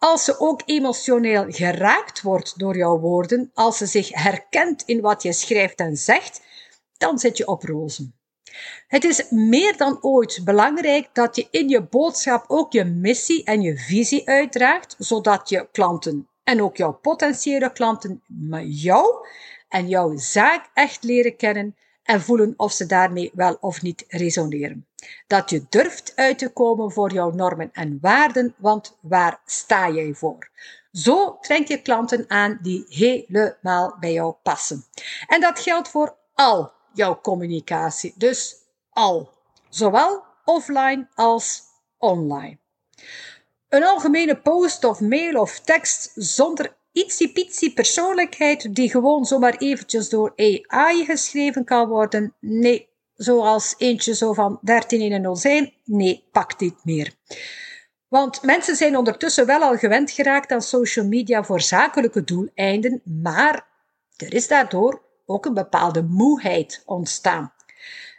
als 0.03 0.23
ze 0.23 0.39
ook 0.39 0.61
emotioneel 0.65 1.45
geraakt 1.47 2.21
wordt 2.21 2.59
door 2.59 2.77
jouw 2.77 2.99
woorden, 2.99 3.51
als 3.53 3.77
ze 3.77 3.85
zich 3.85 4.09
herkent 4.13 4.83
in 4.85 5.01
wat 5.01 5.23
je 5.23 5.33
schrijft 5.33 5.79
en 5.79 5.97
zegt, 5.97 6.41
dan 6.97 7.19
zit 7.19 7.37
je 7.37 7.47
op 7.47 7.63
rozen. 7.63 8.15
Het 8.87 9.03
is 9.03 9.29
meer 9.29 9.77
dan 9.77 9.97
ooit 10.03 10.41
belangrijk 10.43 11.09
dat 11.13 11.35
je 11.35 11.47
in 11.51 11.69
je 11.69 11.81
boodschap 11.81 12.43
ook 12.47 12.71
je 12.71 12.83
missie 12.83 13.43
en 13.43 13.61
je 13.61 13.77
visie 13.77 14.27
uitdraagt, 14.27 14.95
zodat 14.97 15.49
je 15.49 15.67
klanten 15.71 16.27
en 16.43 16.61
ook 16.61 16.77
jouw 16.77 16.93
potentiële 16.93 17.71
klanten 17.71 18.23
jou 18.65 19.27
en 19.69 19.87
jouw 19.87 20.17
zaak 20.17 20.69
echt 20.73 21.03
leren 21.03 21.35
kennen 21.35 21.75
en 22.03 22.21
voelen 22.21 22.53
of 22.57 22.71
ze 22.71 22.85
daarmee 22.85 23.31
wel 23.33 23.57
of 23.59 23.81
niet 23.81 24.05
resoneren. 24.07 24.87
Dat 25.27 25.49
je 25.49 25.65
durft 25.69 26.11
uit 26.15 26.37
te 26.37 26.49
komen 26.49 26.91
voor 26.91 27.11
jouw 27.11 27.31
normen 27.31 27.69
en 27.73 27.97
waarden, 28.01 28.55
want 28.57 28.97
waar 29.01 29.41
sta 29.45 29.89
jij 29.89 30.13
voor? 30.13 30.49
Zo 30.91 31.37
trek 31.41 31.67
je 31.67 31.81
klanten 31.81 32.25
aan 32.27 32.59
die 32.61 32.85
helemaal 32.87 33.95
bij 33.99 34.13
jou 34.13 34.35
passen. 34.43 34.85
En 35.27 35.41
dat 35.41 35.59
geldt 35.59 35.89
voor 35.89 36.15
al 36.33 36.71
jouw 36.93 37.21
communicatie. 37.21 38.13
Dus 38.17 38.55
al. 38.89 39.29
Zowel 39.69 40.23
offline 40.45 41.07
als 41.15 41.61
online. 41.97 42.57
Een 43.69 43.83
algemene 43.83 44.37
post 44.37 44.83
of 44.83 44.99
mail 44.99 45.41
of 45.41 45.59
tekst 45.59 46.11
zonder 46.15 46.75
ietsiepietsie 46.91 47.73
persoonlijkheid 47.73 48.75
die 48.75 48.89
gewoon 48.89 49.25
zomaar 49.25 49.57
eventjes 49.57 50.09
door 50.09 50.33
AI 50.35 51.05
geschreven 51.05 51.63
kan 51.63 51.87
worden. 51.87 52.35
Nee, 52.39 52.89
zoals 53.13 53.75
eentje 53.77 54.15
zo 54.15 54.33
van 54.33 54.59
13 54.61 55.01
in 55.01 55.25
een. 55.25 55.73
Nee, 55.85 56.27
pakt 56.31 56.59
dit 56.59 56.75
meer. 56.83 57.13
Want 58.07 58.41
mensen 58.43 58.75
zijn 58.75 58.97
ondertussen 58.97 59.45
wel 59.45 59.61
al 59.61 59.77
gewend 59.77 60.11
geraakt 60.11 60.51
aan 60.51 60.61
social 60.61 61.05
media 61.05 61.43
voor 61.43 61.61
zakelijke 61.61 62.23
doeleinden, 62.23 63.01
maar 63.21 63.67
er 64.17 64.33
is 64.33 64.47
daardoor 64.47 65.01
ook 65.25 65.45
een 65.45 65.53
bepaalde 65.53 66.03
moeheid 66.03 66.83
ontstaan. 66.85 67.53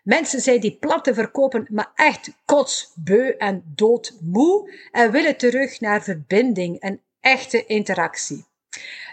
Mensen 0.02 0.40
zijn 0.40 0.60
die 0.60 0.76
platten 0.76 1.14
verkopen, 1.14 1.66
maar 1.70 1.92
echt 1.94 2.30
kotsbeu 2.44 3.34
en 3.38 3.72
doodmoe 3.74 4.72
en 4.90 5.10
willen 5.10 5.36
terug 5.36 5.80
naar 5.80 6.02
verbinding 6.02 6.80
en 6.80 7.00
echte 7.20 7.66
interactie. 7.66 8.44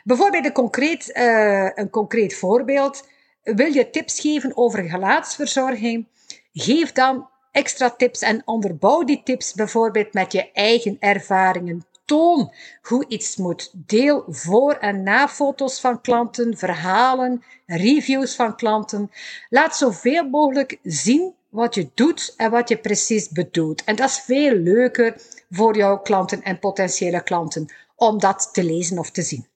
Bijvoorbeeld 0.04 0.46
een 0.46 0.52
concreet, 0.52 1.12
uh, 1.14 1.70
een 1.76 1.90
concreet 1.90 2.36
voorbeeld. 2.36 3.08
Wil 3.44 3.74
je 3.74 3.90
tips 3.90 4.20
geven 4.20 4.58
over 4.58 4.84
gelaatsverzorging? 4.84 6.08
Geef 6.54 6.92
dan 6.92 7.28
extra 7.52 7.90
tips 7.90 8.22
en 8.22 8.42
onderbouw 8.46 9.04
die 9.04 9.22
tips 9.24 9.54
bijvoorbeeld 9.54 10.14
met 10.14 10.32
je 10.32 10.52
eigen 10.52 10.98
ervaringen. 11.00 11.86
Toon 12.06 12.54
hoe 12.82 13.06
iets 13.08 13.36
moet. 13.36 13.72
Deel 13.74 14.24
voor- 14.28 14.78
en 14.78 15.04
na-foto's 15.04 15.80
van 15.80 16.02
klanten, 16.02 16.58
verhalen, 16.58 17.44
reviews 17.66 18.36
van 18.36 18.56
klanten. 18.56 19.12
Laat 19.50 19.76
zoveel 19.76 20.30
mogelijk 20.30 20.80
zien 20.84 21.34
wat 21.50 21.76
je 21.76 21.90
doet 21.94 22.34
en 22.38 22.52
wat 22.52 22.70
je 22.70 22.78
precies 22.78 23.30
bedoelt. 23.30 23.84
En 23.84 23.96
dat 23.96 24.10
is 24.10 24.20
veel 24.20 24.56
leuker 24.56 25.22
voor 25.50 25.78
jouw 25.78 26.00
klanten 26.00 26.44
en 26.44 26.60
potentiële 26.60 27.24
klanten 27.24 27.68
om 28.00 28.20
dat 28.20 28.50
te 28.54 28.64
lezen 28.64 28.98
of 28.98 29.12
te 29.12 29.22
zien. 29.22 29.48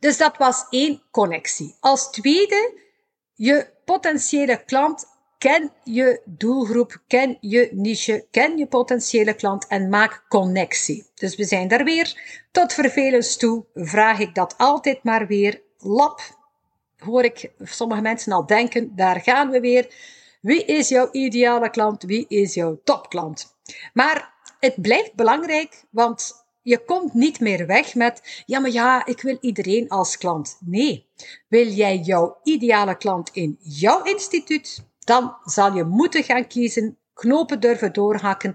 Dus 0.00 0.16
dat 0.16 0.36
was 0.36 0.66
één 0.70 1.02
connectie. 1.10 1.76
Als 1.80 2.10
tweede, 2.10 2.80
je 3.34 3.70
potentiële 3.84 4.64
klant, 4.64 5.06
ken 5.38 5.72
je 5.84 6.20
doelgroep, 6.24 7.02
ken 7.06 7.38
je 7.40 7.68
niche, 7.72 8.26
ken 8.30 8.58
je 8.58 8.66
potentiële 8.66 9.34
klant 9.34 9.66
en 9.66 9.88
maak 9.88 10.24
connectie. 10.28 11.06
Dus 11.14 11.36
we 11.36 11.44
zijn 11.44 11.68
daar 11.68 11.84
weer. 11.84 12.20
Tot 12.52 12.72
vervelens 12.72 13.36
toe 13.36 13.64
vraag 13.74 14.18
ik 14.18 14.34
dat 14.34 14.54
altijd 14.56 15.02
maar 15.02 15.26
weer. 15.26 15.62
Lab, 15.78 16.20
hoor 16.98 17.24
ik 17.24 17.50
sommige 17.62 18.00
mensen 18.00 18.32
al 18.32 18.46
denken, 18.46 18.96
daar 18.96 19.20
gaan 19.20 19.50
we 19.50 19.60
weer. 19.60 19.94
Wie 20.40 20.64
is 20.64 20.88
jouw 20.88 21.08
ideale 21.10 21.70
klant? 21.70 22.02
Wie 22.02 22.26
is 22.28 22.54
jouw 22.54 22.80
topklant? 22.84 23.56
Maar 23.92 24.34
het 24.60 24.82
blijft 24.82 25.14
belangrijk, 25.14 25.84
want 25.90 26.46
je 26.68 26.84
komt 26.84 27.14
niet 27.14 27.40
meer 27.40 27.66
weg 27.66 27.94
met, 27.94 28.42
ja, 28.46 28.58
maar 28.60 28.70
ja, 28.70 29.06
ik 29.06 29.22
wil 29.22 29.38
iedereen 29.40 29.88
als 29.88 30.18
klant. 30.18 30.58
Nee. 30.60 31.06
Wil 31.48 31.66
jij 31.66 31.96
jouw 31.96 32.38
ideale 32.42 32.96
klant 32.96 33.30
in 33.32 33.56
jouw 33.60 34.02
instituut? 34.02 34.84
Dan 34.98 35.36
zal 35.44 35.74
je 35.74 35.84
moeten 35.84 36.24
gaan 36.24 36.46
kiezen, 36.46 36.98
knopen 37.14 37.60
durven 37.60 37.92
doorhakken. 37.92 38.54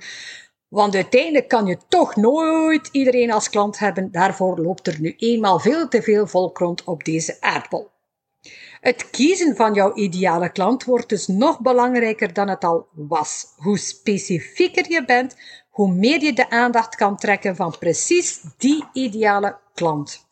Want 0.68 0.96
uiteindelijk 0.96 1.48
kan 1.48 1.66
je 1.66 1.78
toch 1.88 2.16
nooit 2.16 2.90
iedereen 2.92 3.32
als 3.32 3.50
klant 3.50 3.80
hebben. 3.80 4.12
Daarvoor 4.12 4.60
loopt 4.60 4.88
er 4.88 5.00
nu 5.00 5.14
eenmaal 5.18 5.60
veel 5.60 5.88
te 5.88 6.02
veel 6.02 6.28
volk 6.28 6.58
rond 6.58 6.84
op 6.84 7.04
deze 7.04 7.38
aardbol. 7.40 7.92
Het 8.82 9.10
kiezen 9.10 9.56
van 9.56 9.74
jouw 9.74 9.94
ideale 9.94 10.52
klant 10.52 10.84
wordt 10.84 11.10
dus 11.10 11.28
nog 11.28 11.60
belangrijker 11.60 12.34
dan 12.34 12.48
het 12.50 12.64
al 12.64 12.88
was. 12.92 13.46
Hoe 13.58 13.78
specifieker 13.78 14.92
je 14.92 15.06
bent, 15.06 15.36
hoe 15.74 15.94
meer 15.94 16.22
je 16.22 16.34
de 16.34 16.50
aandacht 16.50 16.96
kan 16.96 17.18
trekken 17.18 17.56
van 17.56 17.78
precies 17.80 18.42
die 18.58 18.86
ideale 18.94 19.58
klant. 19.74 20.28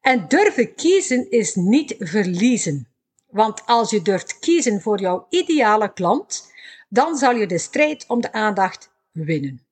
En 0.00 0.28
durven 0.28 0.74
kiezen 0.74 1.30
is 1.30 1.54
niet 1.54 1.94
verliezen. 1.98 2.88
Want 3.30 3.62
als 3.66 3.90
je 3.90 4.02
durft 4.02 4.38
kiezen 4.38 4.80
voor 4.80 5.00
jouw 5.00 5.26
ideale 5.28 5.92
klant, 5.92 6.52
dan 6.88 7.16
zal 7.16 7.34
je 7.34 7.46
de 7.46 7.58
strijd 7.58 8.04
om 8.08 8.20
de 8.20 8.32
aandacht 8.32 8.90
winnen. 9.10 9.66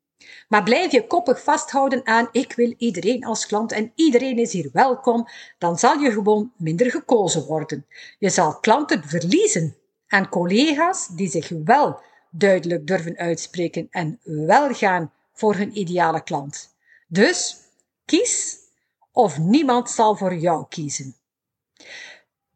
Maar 0.49 0.63
blijf 0.63 0.93
je 0.93 1.07
koppig 1.07 1.43
vasthouden 1.43 2.07
aan 2.07 2.29
ik 2.33 2.53
wil 2.53 2.75
iedereen 2.79 3.25
als 3.25 3.47
klant 3.47 3.73
en 3.73 3.93
iedereen 3.95 4.39
is 4.39 4.53
hier 4.53 4.71
welkom, 4.73 5.29
dan 5.59 5.79
zal 5.79 5.99
je 5.99 6.13
gewoon 6.13 6.53
minder 6.57 6.91
gekozen 6.91 7.47
worden. 7.47 7.87
Je 8.19 8.31
zal 8.31 8.61
klanten 8.61 9.05
verliezen 9.05 9.77
aan 10.09 10.29
collega's 10.29 11.09
die 11.09 11.29
zich 11.29 11.49
wel 11.65 12.01
duidelijk 12.31 12.87
durven 12.87 13.17
uitspreken 13.17 13.87
en 13.91 14.19
wel 14.23 14.75
gaan 14.75 15.13
voor 15.33 15.55
hun 15.55 15.79
ideale 15.79 16.23
klant. 16.23 16.75
Dus 17.09 17.57
kies 18.05 18.59
of 19.13 19.39
niemand 19.39 19.91
zal 19.91 20.17
voor 20.17 20.35
jou 20.35 20.67
kiezen. 20.69 21.17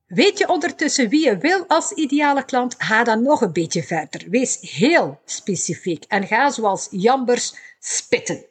Weet 0.07 0.39
je 0.39 0.49
ondertussen 0.49 1.09
wie 1.09 1.25
je 1.25 1.39
wil 1.39 1.67
als 1.67 1.93
ideale 1.93 2.45
klant? 2.45 2.75
Ga 2.79 3.05
dan 3.05 3.23
nog 3.23 3.41
een 3.41 3.53
beetje 3.53 3.83
verder. 3.83 4.31
Wees 4.31 4.59
heel 4.61 5.21
specifiek 5.25 6.05
en 6.05 6.27
ga 6.27 6.51
zoals 6.51 6.89
Jambers 6.91 7.55
spitten. 7.79 8.45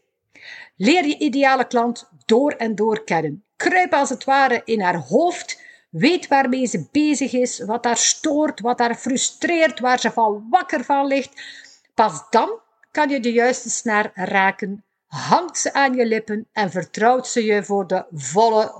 Leer 0.75 1.06
je 1.06 1.18
ideale 1.18 1.68
klant 1.68 2.10
door 2.25 2.51
en 2.51 2.75
door 2.75 3.03
kennen. 3.03 3.44
Kruip 3.56 3.94
als 3.94 4.10
het 4.10 4.24
ware 4.24 4.62
in 4.65 4.82
haar 4.82 4.98
hoofd. 4.98 5.62
Weet 5.93 6.27
waarmee 6.27 6.65
ze 6.65 6.88
bezig 6.91 7.33
is, 7.33 7.59
wat 7.59 7.85
haar 7.85 7.97
stoort, 7.97 8.59
wat 8.59 8.79
haar 8.79 8.95
frustreert, 8.95 9.79
waar 9.79 10.00
ze 10.00 10.12
van 10.12 10.47
wakker 10.50 10.83
van 10.83 11.07
ligt. 11.07 11.41
Pas 11.93 12.29
dan 12.29 12.59
kan 12.91 13.09
je 13.09 13.19
de 13.19 13.31
juiste 13.31 13.69
snaar 13.69 14.12
raken, 14.13 14.83
hangt 15.07 15.57
ze 15.57 15.73
aan 15.73 15.93
je 15.93 16.05
lippen 16.05 16.47
en 16.51 16.71
vertrouwt 16.71 17.27
ze 17.27 17.45
je 17.45 17.63
voor 17.63 17.88
de 17.88 18.05
volle 18.12 18.71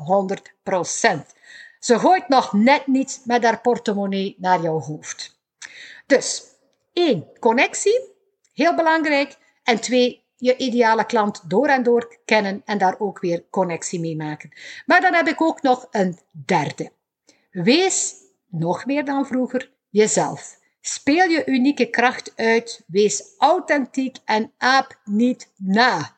100%. 0.63 1.36
Ze 1.79 2.00
gooit 2.00 2.27
nog 2.27 2.53
net 2.53 2.88
niet 2.88 3.22
met 3.25 3.43
haar 3.43 3.62
portemonnee 3.62 4.36
naar 4.39 4.62
jouw 4.62 4.79
hoofd. 4.79 5.39
Dus, 6.05 6.43
één, 6.93 7.27
connectie, 7.39 8.12
heel 8.53 8.75
belangrijk. 8.75 9.38
En 9.63 9.82
twee, 9.82 10.24
je 10.36 10.58
ideale 10.58 11.05
klant 11.05 11.50
door 11.50 11.67
en 11.67 11.84
door 11.84 12.20
kennen 12.25 12.62
en 12.65 12.77
daar 12.77 13.00
ook 13.00 13.20
weer 13.20 13.43
connectie 13.50 14.00
mee 14.00 14.15
maken. 14.15 14.51
Maar 14.86 15.01
dan 15.01 15.13
heb 15.13 15.27
ik 15.27 15.41
ook 15.41 15.62
nog 15.62 15.88
een 15.91 16.20
derde. 16.32 16.91
Wees, 17.53 18.15
nog 18.50 18.86
meer 18.86 19.05
dan 19.05 19.25
vroeger, 19.25 19.72
jezelf. 19.89 20.60
Speel 20.81 21.29
je 21.29 21.45
unieke 21.45 21.89
kracht 21.89 22.33
uit, 22.36 22.83
wees 22.88 23.36
authentiek 23.38 24.17
en 24.25 24.53
aap 24.57 25.00
niet 25.03 25.51
na. 25.57 26.17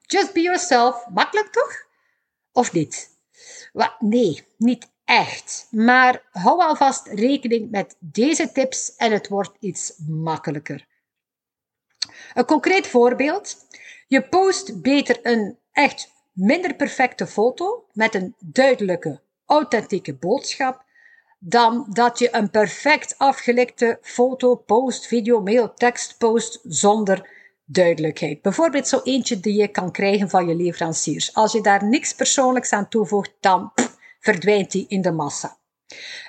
Just 0.00 0.32
be 0.32 0.40
yourself, 0.40 1.06
makkelijk 1.08 1.52
toch? 1.52 1.86
Of 2.52 2.72
niet? 2.72 3.10
Wat? 3.72 4.00
Nee, 4.00 4.46
niet 4.56 4.90
echt. 5.04 5.66
Maar 5.70 6.22
hou 6.30 6.60
alvast 6.60 7.06
rekening 7.06 7.70
met 7.70 7.96
deze 7.98 8.52
tips 8.52 8.96
en 8.96 9.12
het 9.12 9.28
wordt 9.28 9.56
iets 9.60 9.92
makkelijker. 10.06 10.86
Een 12.34 12.44
concreet 12.44 12.86
voorbeeld. 12.86 13.66
Je 14.06 14.28
post 14.28 14.82
beter 14.82 15.18
een 15.22 15.58
echt 15.72 16.12
minder 16.32 16.74
perfecte 16.74 17.26
foto 17.26 17.86
met 17.92 18.14
een 18.14 18.34
duidelijke, 18.38 19.20
authentieke 19.52 20.14
boodschap 20.14 20.84
dan 21.38 21.86
dat 21.88 22.18
je 22.18 22.34
een 22.34 22.50
perfect 22.50 23.14
afgelikte 23.18 23.98
foto, 24.02 24.54
post, 24.54 25.06
video, 25.06 25.40
mail, 25.40 25.74
tekst 25.74 26.18
post 26.18 26.60
zonder 26.62 27.28
duidelijkheid. 27.64 28.42
Bijvoorbeeld 28.42 28.88
zo 28.88 29.00
eentje 29.04 29.40
die 29.40 29.54
je 29.54 29.68
kan 29.68 29.90
krijgen 29.90 30.30
van 30.30 30.48
je 30.48 30.54
leveranciers. 30.54 31.34
Als 31.34 31.52
je 31.52 31.60
daar 31.60 31.84
niks 31.84 32.14
persoonlijks 32.14 32.72
aan 32.72 32.88
toevoegt, 32.88 33.32
dan 33.40 33.72
verdwijnt 34.20 34.70
die 34.70 34.84
in 34.88 35.02
de 35.02 35.12
massa. 35.12 35.56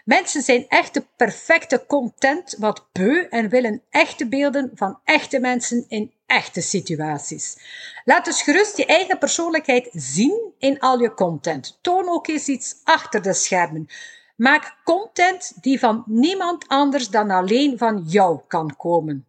Mensen 0.06 0.42
zijn 0.42 0.66
echt 0.68 0.94
de 0.94 1.06
perfecte 1.16 1.84
content 1.88 2.56
wat 2.58 2.88
beu 2.92 3.28
en 3.30 3.50
willen 3.50 3.82
echte 3.90 4.28
beelden 4.28 4.72
van 4.76 5.00
echte 5.04 5.40
mensen 5.40 5.86
in 5.88 6.14
echte 6.26 6.62
situaties. 6.62 7.58
Laat 8.06 8.26
dus 8.26 8.42
gerust 8.42 8.78
je 8.78 8.86
eigen 8.86 9.18
persoonlijkheid 9.18 9.90
zien 9.92 10.54
in 10.58 10.80
al 10.80 11.00
je 11.00 11.14
content. 11.14 11.78
Toon 11.82 12.10
ook 12.10 12.28
eens 12.28 12.48
iets 12.48 12.76
achter 12.84 13.22
de 13.22 13.34
schermen. 13.34 13.88
Maak 14.36 14.78
content 14.84 15.54
die 15.62 15.80
van 15.80 16.04
niemand 16.06 16.68
anders 16.68 17.10
dan 17.10 17.32
alleen 17.32 17.78
van 17.78 18.04
jou 18.08 18.40
kan 18.48 18.76
komen. 18.76 19.28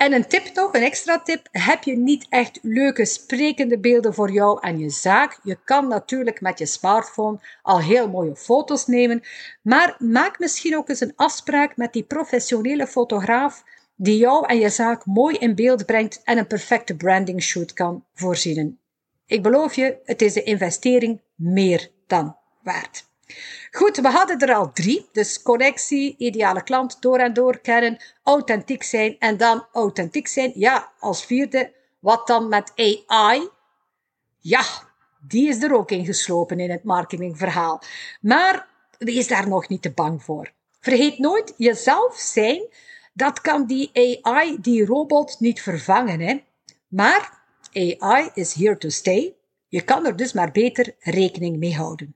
En 0.00 0.12
een 0.12 0.26
tip 0.26 0.54
nog, 0.54 0.74
een 0.74 0.82
extra 0.82 1.18
tip. 1.18 1.48
Heb 1.50 1.82
je 1.82 1.96
niet 1.96 2.26
echt 2.28 2.58
leuke 2.62 3.04
sprekende 3.04 3.78
beelden 3.78 4.14
voor 4.14 4.30
jou 4.30 4.58
en 4.60 4.78
je 4.78 4.90
zaak? 4.90 5.40
Je 5.42 5.58
kan 5.64 5.88
natuurlijk 5.88 6.40
met 6.40 6.58
je 6.58 6.66
smartphone 6.66 7.38
al 7.62 7.80
heel 7.80 8.08
mooie 8.08 8.36
foto's 8.36 8.86
nemen, 8.86 9.22
maar 9.62 9.96
maak 9.98 10.38
misschien 10.38 10.76
ook 10.76 10.88
eens 10.88 11.00
een 11.00 11.12
afspraak 11.16 11.76
met 11.76 11.92
die 11.92 12.02
professionele 12.02 12.86
fotograaf 12.86 13.64
die 13.96 14.18
jou 14.18 14.46
en 14.46 14.58
je 14.58 14.68
zaak 14.68 15.06
mooi 15.06 15.36
in 15.36 15.54
beeld 15.54 15.86
brengt 15.86 16.20
en 16.24 16.38
een 16.38 16.46
perfecte 16.46 16.96
branding 16.96 17.42
shoot 17.42 17.72
kan 17.72 18.04
voorzien. 18.14 18.78
Ik 19.26 19.42
beloof 19.42 19.74
je, 19.74 19.98
het 20.04 20.22
is 20.22 20.32
de 20.32 20.42
investering 20.42 21.20
meer 21.34 21.90
dan 22.06 22.36
waard. 22.62 23.09
Goed, 23.70 23.96
we 23.96 24.08
hadden 24.08 24.38
er 24.38 24.54
al 24.54 24.72
drie. 24.72 25.08
Dus 25.12 25.42
connectie, 25.42 26.14
ideale 26.18 26.62
klant, 26.62 27.02
door 27.02 27.18
en 27.18 27.32
door 27.32 27.58
kennen, 27.58 28.02
authentiek 28.22 28.82
zijn 28.82 29.16
en 29.18 29.36
dan 29.36 29.66
authentiek 29.72 30.28
zijn. 30.28 30.52
Ja, 30.54 30.92
als 30.98 31.24
vierde, 31.24 31.72
wat 31.98 32.26
dan 32.26 32.48
met 32.48 32.72
AI? 32.76 33.48
Ja, 34.38 34.62
die 35.20 35.48
is 35.48 35.62
er 35.62 35.74
ook 35.74 35.90
ingeslopen 35.90 36.60
in 36.60 36.70
het 36.70 36.84
marketingverhaal. 36.84 37.82
Maar 38.20 38.68
wees 38.98 39.28
daar 39.28 39.48
nog 39.48 39.68
niet 39.68 39.82
te 39.82 39.90
bang 39.90 40.22
voor. 40.22 40.52
Vergeet 40.80 41.18
nooit, 41.18 41.54
jezelf 41.56 42.16
zijn, 42.16 42.62
dat 43.12 43.40
kan 43.40 43.66
die 43.66 43.90
AI, 44.22 44.56
die 44.60 44.84
robot, 44.84 45.40
niet 45.40 45.62
vervangen. 45.62 46.20
Hè? 46.20 46.42
Maar 46.88 47.42
AI 47.72 48.30
is 48.34 48.54
here 48.54 48.76
to 48.76 48.88
stay. 48.88 49.34
Je 49.68 49.82
kan 49.82 50.06
er 50.06 50.16
dus 50.16 50.32
maar 50.32 50.50
beter 50.50 50.94
rekening 50.98 51.56
mee 51.56 51.74
houden. 51.74 52.14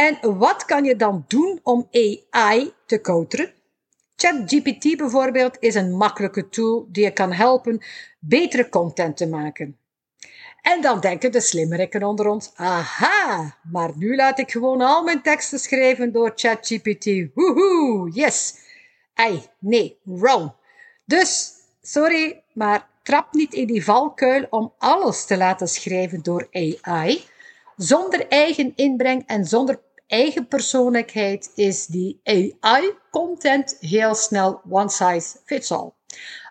En 0.00 0.38
wat 0.38 0.64
kan 0.64 0.84
je 0.84 0.96
dan 0.96 1.24
doen 1.28 1.60
om 1.62 1.88
AI 1.90 2.72
te 2.86 3.00
counteren? 3.00 3.52
ChatGPT 4.16 4.96
bijvoorbeeld 4.96 5.56
is 5.58 5.74
een 5.74 5.96
makkelijke 5.96 6.48
tool 6.48 6.86
die 6.88 7.04
je 7.04 7.12
kan 7.12 7.32
helpen 7.32 7.80
betere 8.18 8.68
content 8.68 9.16
te 9.16 9.26
maken. 9.26 9.78
En 10.62 10.80
dan 10.80 11.00
denken 11.00 11.32
de 11.32 11.40
slimmerikken 11.40 12.02
onder 12.02 12.28
ons, 12.28 12.50
aha, 12.54 13.56
maar 13.70 13.90
nu 13.96 14.16
laat 14.16 14.38
ik 14.38 14.50
gewoon 14.50 14.80
al 14.80 15.02
mijn 15.02 15.22
teksten 15.22 15.58
schrijven 15.58 16.12
door 16.12 16.32
ChatGPT. 16.34 17.04
Woehoe, 17.34 18.10
yes. 18.10 18.54
Ei, 19.14 19.42
nee, 19.58 19.98
wrong. 20.02 20.52
Dus, 21.04 21.52
sorry, 21.82 22.42
maar 22.52 22.88
trap 23.02 23.32
niet 23.32 23.54
in 23.54 23.66
die 23.66 23.84
valkuil 23.84 24.46
om 24.50 24.72
alles 24.78 25.24
te 25.24 25.36
laten 25.36 25.68
schrijven 25.68 26.22
door 26.22 26.48
AI. 26.50 27.24
Zonder 27.76 28.28
eigen 28.28 28.72
inbreng 28.76 29.22
en 29.26 29.44
zonder 29.44 29.80
eigen 30.10 30.46
persoonlijkheid 30.46 31.52
is 31.54 31.86
die 31.86 32.20
AI-content 32.60 33.76
heel 33.80 34.14
snel 34.14 34.60
one 34.68 34.88
size 34.88 35.38
fits 35.44 35.70
all. 35.72 35.92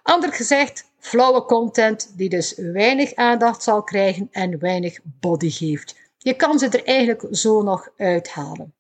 Anders 0.04 0.36
gezegd, 0.36 0.92
flauwe 1.00 1.46
content 1.46 2.18
die 2.18 2.30
dus 2.30 2.54
weinig 2.56 3.16
aandacht 3.16 3.64
zal 3.64 3.84
krijgen 3.84 4.28
en 4.32 4.60
weinig 4.60 5.00
body 5.04 5.50
geeft. 5.50 5.96
Je 6.18 6.34
kan 6.34 6.60
ze 6.60 6.70
er 6.70 6.86
eigenlijk 6.86 7.28
zo 7.32 7.62
nog 7.62 7.90
uithalen. 7.98 8.74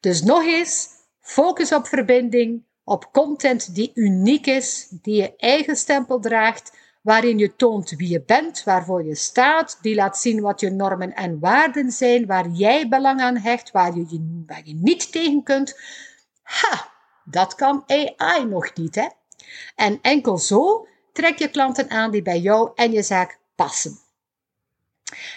Dus 0.00 0.22
nog 0.22 0.42
eens, 0.44 0.88
focus 1.20 1.72
op 1.72 1.86
verbinding, 1.86 2.64
op 2.84 3.08
content 3.12 3.74
die 3.74 3.90
uniek 3.94 4.46
is, 4.46 4.88
die 5.02 5.16
je 5.16 5.36
eigen 5.36 5.76
stempel 5.76 6.20
draagt, 6.20 6.72
waarin 7.00 7.38
je 7.38 7.56
toont 7.56 7.90
wie 7.90 8.08
je 8.08 8.22
bent, 8.22 8.64
waarvoor 8.64 9.04
je 9.04 9.14
staat, 9.14 9.78
die 9.82 9.94
laat 9.94 10.18
zien 10.18 10.40
wat 10.40 10.60
je 10.60 10.70
normen 10.70 11.14
en 11.14 11.38
waarden 11.38 11.90
zijn, 11.90 12.26
waar 12.26 12.48
jij 12.48 12.88
belang 12.88 13.20
aan 13.20 13.36
hecht, 13.36 13.70
waar 13.70 13.94
je, 13.94 14.06
je 14.64 14.74
niet 14.74 15.12
tegen 15.12 15.42
kunt. 15.42 15.80
Ha, 16.42 16.92
dat 17.24 17.54
kan 17.54 17.84
AI 17.86 18.44
nog 18.44 18.74
niet, 18.74 18.94
hè? 18.94 19.08
En 19.74 19.98
enkel 20.02 20.38
zo 20.38 20.86
trek 21.12 21.38
je 21.38 21.48
klanten 21.48 21.90
aan 21.90 22.10
die 22.10 22.22
bij 22.22 22.38
jou 22.38 22.70
en 22.74 22.92
je 22.92 23.02
zaak 23.02 23.38
passen. 23.54 23.98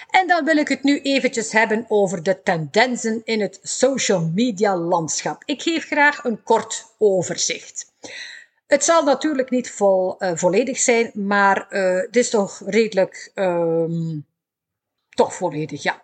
En 0.10 0.28
dan 0.28 0.46
wil 0.46 0.58
ik 0.58 0.68
het 0.68 0.84
nu 0.84 1.02
eventjes 1.02 1.52
hebben 1.52 1.86
over 1.88 2.24
de 2.24 2.42
tendensen 2.42 3.22
in 3.24 3.42
het 3.42 3.60
social 3.62 4.32
media 4.34 4.78
landschap. 4.78 5.44
Ik 5.46 5.62
geef 5.62 5.86
graag 5.86 6.24
een 6.24 6.44
kort 6.44 6.86
overzicht. 6.98 7.92
Het 8.74 8.84
zal 8.84 9.04
natuurlijk 9.04 9.50
niet 9.50 9.72
vol, 9.72 10.16
uh, 10.20 10.32
volledig 10.34 10.78
zijn, 10.78 11.12
maar 11.14 11.68
uh, 11.70 11.96
het 11.96 12.16
is 12.16 12.30
toch 12.30 12.62
redelijk. 12.66 13.32
Um, 13.36 14.26
toch 15.10 15.34
volledig, 15.34 15.84
ja. 15.84 16.04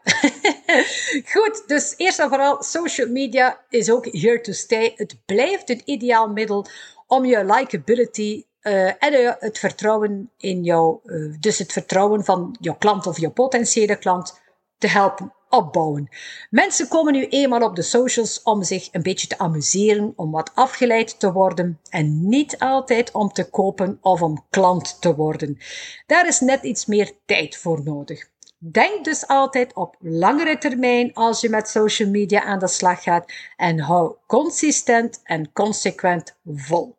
Goed, 1.33 1.63
dus 1.67 1.93
eerst 1.97 2.19
en 2.19 2.29
vooral, 2.29 2.63
social 2.63 3.09
media 3.09 3.65
is 3.69 3.91
ook 3.91 4.05
here 4.05 4.41
to 4.41 4.51
stay. 4.51 4.93
Het 4.95 5.17
blijft 5.25 5.69
een 5.69 5.81
ideaal 5.85 6.27
middel 6.27 6.65
om 7.07 7.25
je 7.25 7.45
likability 7.45 8.45
uh, 8.61 9.03
en 9.03 9.37
het 9.39 9.59
vertrouwen 9.59 10.31
in 10.37 10.63
jou, 10.63 10.99
dus 11.39 11.57
het 11.57 11.71
vertrouwen 11.71 12.25
van 12.25 12.57
jouw 12.59 12.75
klant 12.77 13.07
of 13.07 13.19
je 13.19 13.29
potentiële 13.29 13.95
klant 13.95 14.41
te 14.77 14.87
helpen 14.87 15.33
opbouwen. 15.49 16.09
Mensen 16.49 16.87
komen 16.87 17.13
nu 17.13 17.27
eenmaal 17.27 17.61
op 17.61 17.75
de 17.75 17.81
socials 17.81 18.41
om 18.43 18.63
zich 18.63 18.89
een 18.91 19.01
beetje 19.01 19.27
te 19.27 19.37
amuseren, 19.37 20.13
om 20.15 20.31
wat 20.31 20.51
afgeleid 20.53 21.19
te 21.19 21.31
worden 21.31 21.79
en 21.89 22.27
niet 22.27 22.59
altijd 22.59 23.11
om 23.11 23.31
te 23.31 23.49
kopen 23.49 23.97
of 24.01 24.21
om 24.21 24.45
klant 24.49 25.01
te 25.01 25.15
worden. 25.15 25.57
Daar 26.05 26.27
is 26.27 26.39
net 26.39 26.63
iets 26.63 26.85
meer 26.85 27.11
tijd 27.25 27.57
voor 27.57 27.83
nodig. 27.83 28.29
Denk 28.57 29.05
dus 29.05 29.27
altijd 29.27 29.73
op 29.73 29.95
langere 29.99 30.57
termijn 30.57 31.13
als 31.13 31.41
je 31.41 31.49
met 31.49 31.69
social 31.69 32.09
media 32.09 32.43
aan 32.43 32.59
de 32.59 32.67
slag 32.67 33.03
gaat 33.03 33.31
en 33.55 33.79
hou 33.79 34.15
consistent 34.27 35.19
en 35.23 35.51
consequent 35.51 36.35
vol. 36.45 36.95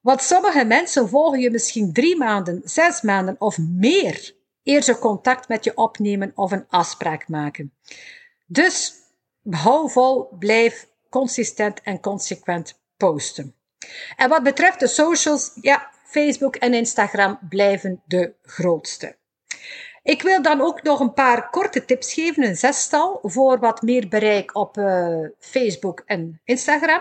Want 0.00 0.22
sommige 0.22 0.64
mensen 0.64 1.08
volgen 1.08 1.40
je 1.40 1.50
misschien 1.50 1.92
drie 1.92 2.16
maanden, 2.16 2.60
zes 2.64 3.02
maanden 3.02 3.36
of 3.38 3.58
meer 3.58 4.34
eer 4.64 4.82
ze 4.82 4.98
contact 4.98 5.48
met 5.48 5.64
je 5.64 5.76
opnemen 5.76 6.32
of 6.34 6.52
een 6.52 6.66
afspraak 6.68 7.28
maken. 7.28 7.72
Dus 8.46 8.92
hou 9.50 9.90
vol, 9.90 10.28
blijf 10.38 10.88
consistent 11.08 11.80
en 11.82 12.00
consequent 12.00 12.80
posten. 12.96 13.54
En 14.16 14.28
wat 14.28 14.42
betreft 14.42 14.80
de 14.80 14.86
socials, 14.86 15.50
ja, 15.60 15.90
Facebook 16.04 16.56
en 16.56 16.74
Instagram 16.74 17.38
blijven 17.48 18.02
de 18.06 18.34
grootste. 18.42 19.16
Ik 20.02 20.22
wil 20.22 20.42
dan 20.42 20.60
ook 20.60 20.82
nog 20.82 21.00
een 21.00 21.12
paar 21.12 21.50
korte 21.50 21.84
tips 21.84 22.12
geven, 22.12 22.44
een 22.44 22.56
zestal, 22.56 23.18
voor 23.22 23.58
wat 23.58 23.82
meer 23.82 24.08
bereik 24.08 24.56
op 24.56 24.76
uh, 24.76 25.26
Facebook 25.38 26.02
en 26.06 26.40
Instagram. 26.44 27.00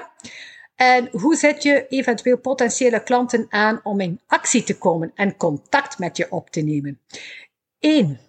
En 0.75 1.09
hoe 1.11 1.35
zet 1.35 1.63
je 1.63 1.87
eventueel 1.87 2.37
potentiële 2.37 3.03
klanten 3.03 3.45
aan 3.49 3.79
om 3.83 3.99
in 3.99 4.21
actie 4.27 4.63
te 4.63 4.77
komen 4.77 5.11
en 5.15 5.37
contact 5.37 5.99
met 5.99 6.17
je 6.17 6.31
op 6.31 6.49
te 6.49 6.61
nemen? 6.61 6.99
1. 7.83 8.19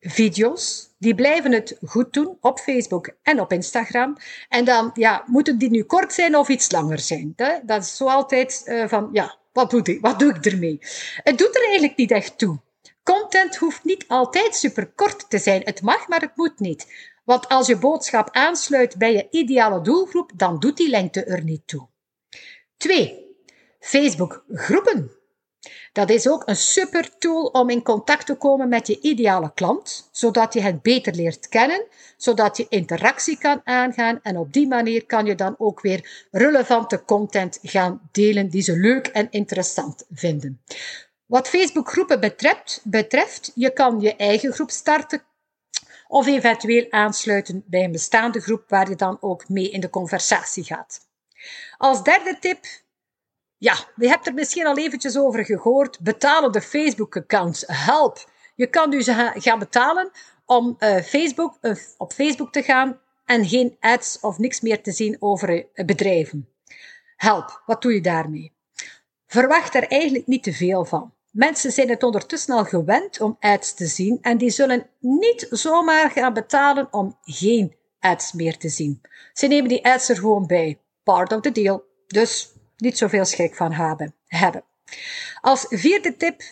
Video's. 0.00 0.90
Die 0.98 1.14
blijven 1.14 1.52
het 1.52 1.76
goed 1.84 2.12
doen 2.12 2.36
op 2.40 2.58
Facebook 2.58 3.10
en 3.22 3.40
op 3.40 3.52
Instagram. 3.52 4.16
En 4.48 4.64
dan 4.64 4.90
ja, 4.94 5.24
moeten 5.26 5.58
die 5.58 5.70
nu 5.70 5.84
kort 5.84 6.12
zijn 6.12 6.36
of 6.36 6.48
iets 6.48 6.70
langer 6.70 6.98
zijn. 6.98 7.32
Dat 7.64 7.82
is 7.82 7.96
zo 7.96 8.06
altijd 8.06 8.62
uh, 8.64 8.88
van, 8.88 9.08
ja, 9.12 9.38
wat 9.52 9.70
doe, 9.70 9.82
ik, 9.82 10.00
wat 10.00 10.18
doe 10.18 10.34
ik 10.34 10.46
ermee? 10.46 10.78
Het 11.22 11.38
doet 11.38 11.56
er 11.56 11.62
eigenlijk 11.62 11.96
niet 11.96 12.10
echt 12.10 12.38
toe. 12.38 12.60
Content 13.02 13.56
hoeft 13.56 13.84
niet 13.84 14.04
altijd 14.08 14.54
super 14.54 14.86
kort 14.86 15.30
te 15.30 15.38
zijn. 15.38 15.62
Het 15.64 15.82
mag, 15.82 16.08
maar 16.08 16.20
het 16.20 16.36
moet 16.36 16.58
niet. 16.58 16.86
Want 17.24 17.48
als 17.48 17.66
je 17.66 17.76
boodschap 17.78 18.28
aansluit 18.30 18.98
bij 18.98 19.12
je 19.12 19.28
ideale 19.30 19.80
doelgroep, 19.80 20.30
dan 20.34 20.58
doet 20.58 20.76
die 20.76 20.88
lengte 20.88 21.24
er 21.24 21.44
niet 21.44 21.66
toe. 21.66 21.88
2. 22.76 23.36
Facebook 23.80 24.44
groepen. 24.48 25.21
Dat 25.92 26.10
is 26.10 26.28
ook 26.28 26.42
een 26.46 26.56
super 26.56 27.18
tool 27.18 27.44
om 27.44 27.70
in 27.70 27.82
contact 27.82 28.26
te 28.26 28.34
komen 28.34 28.68
met 28.68 28.86
je 28.86 29.00
ideale 29.00 29.52
klant, 29.54 30.08
zodat 30.12 30.54
je 30.54 30.60
het 30.60 30.82
beter 30.82 31.14
leert 31.14 31.48
kennen, 31.48 31.86
zodat 32.16 32.56
je 32.56 32.66
interactie 32.68 33.38
kan 33.38 33.60
aangaan 33.64 34.20
en 34.22 34.36
op 34.36 34.52
die 34.52 34.68
manier 34.68 35.06
kan 35.06 35.26
je 35.26 35.34
dan 35.34 35.54
ook 35.58 35.80
weer 35.80 36.26
relevante 36.30 37.04
content 37.04 37.58
gaan 37.62 38.08
delen 38.12 38.48
die 38.48 38.62
ze 38.62 38.76
leuk 38.76 39.06
en 39.06 39.30
interessant 39.30 40.04
vinden. 40.10 40.62
Wat 41.26 41.48
Facebook 41.48 41.90
groepen 41.90 42.20
betreft, 42.20 42.80
betreft, 42.84 43.52
je 43.54 43.72
kan 43.72 44.00
je 44.00 44.16
eigen 44.16 44.52
groep 44.52 44.70
starten 44.70 45.22
of 46.08 46.26
eventueel 46.26 46.86
aansluiten 46.90 47.64
bij 47.66 47.84
een 47.84 47.92
bestaande 47.92 48.40
groep 48.40 48.64
waar 48.68 48.88
je 48.88 48.96
dan 48.96 49.16
ook 49.20 49.48
mee 49.48 49.70
in 49.70 49.80
de 49.80 49.90
conversatie 49.90 50.64
gaat. 50.64 51.00
Als 51.76 52.02
derde 52.02 52.36
tip 52.40 52.64
ja, 53.62 53.76
je 53.96 54.08
hebt 54.08 54.26
er 54.26 54.34
misschien 54.34 54.66
al 54.66 54.78
eventjes 54.78 55.18
over 55.18 55.44
gehoord. 55.44 56.00
Betalende 56.00 56.60
Facebook-accounts. 56.60 57.64
Help! 57.66 58.30
Je 58.54 58.66
kan 58.66 58.90
dus 58.90 59.08
gaan 59.34 59.58
betalen 59.58 60.10
om 60.46 60.76
uh, 60.78 60.96
Facebook, 60.96 61.58
uh, 61.60 61.76
op 61.96 62.12
Facebook 62.12 62.52
te 62.52 62.62
gaan 62.62 63.00
en 63.24 63.48
geen 63.48 63.76
ads 63.80 64.20
of 64.20 64.38
niks 64.38 64.60
meer 64.60 64.82
te 64.82 64.92
zien 64.92 65.16
over 65.20 65.66
bedrijven. 65.74 66.48
Help, 67.16 67.62
wat 67.66 67.82
doe 67.82 67.94
je 67.94 68.00
daarmee? 68.00 68.52
Verwacht 69.26 69.74
er 69.74 69.88
eigenlijk 69.88 70.26
niet 70.26 70.42
te 70.42 70.52
veel 70.52 70.84
van. 70.84 71.14
Mensen 71.30 71.72
zijn 71.72 71.88
het 71.88 72.02
ondertussen 72.02 72.54
al 72.54 72.64
gewend 72.64 73.20
om 73.20 73.36
ads 73.40 73.74
te 73.74 73.86
zien 73.86 74.18
en 74.22 74.38
die 74.38 74.50
zullen 74.50 74.86
niet 74.98 75.46
zomaar 75.50 76.10
gaan 76.10 76.32
betalen 76.32 76.88
om 76.92 77.18
geen 77.22 77.76
ads 78.00 78.32
meer 78.32 78.56
te 78.56 78.68
zien. 78.68 79.00
Ze 79.32 79.46
nemen 79.46 79.68
die 79.68 79.84
ads 79.84 80.08
er 80.08 80.16
gewoon 80.16 80.46
bij. 80.46 80.80
Part 81.02 81.32
of 81.32 81.40
the 81.40 81.52
deal. 81.52 81.84
Dus 82.06 82.52
niet 82.82 82.98
zoveel 82.98 83.24
schrik 83.24 83.54
van 83.54 83.72
hebben. 84.26 84.64
Als 85.40 85.66
vierde 85.68 86.16
tip, 86.16 86.42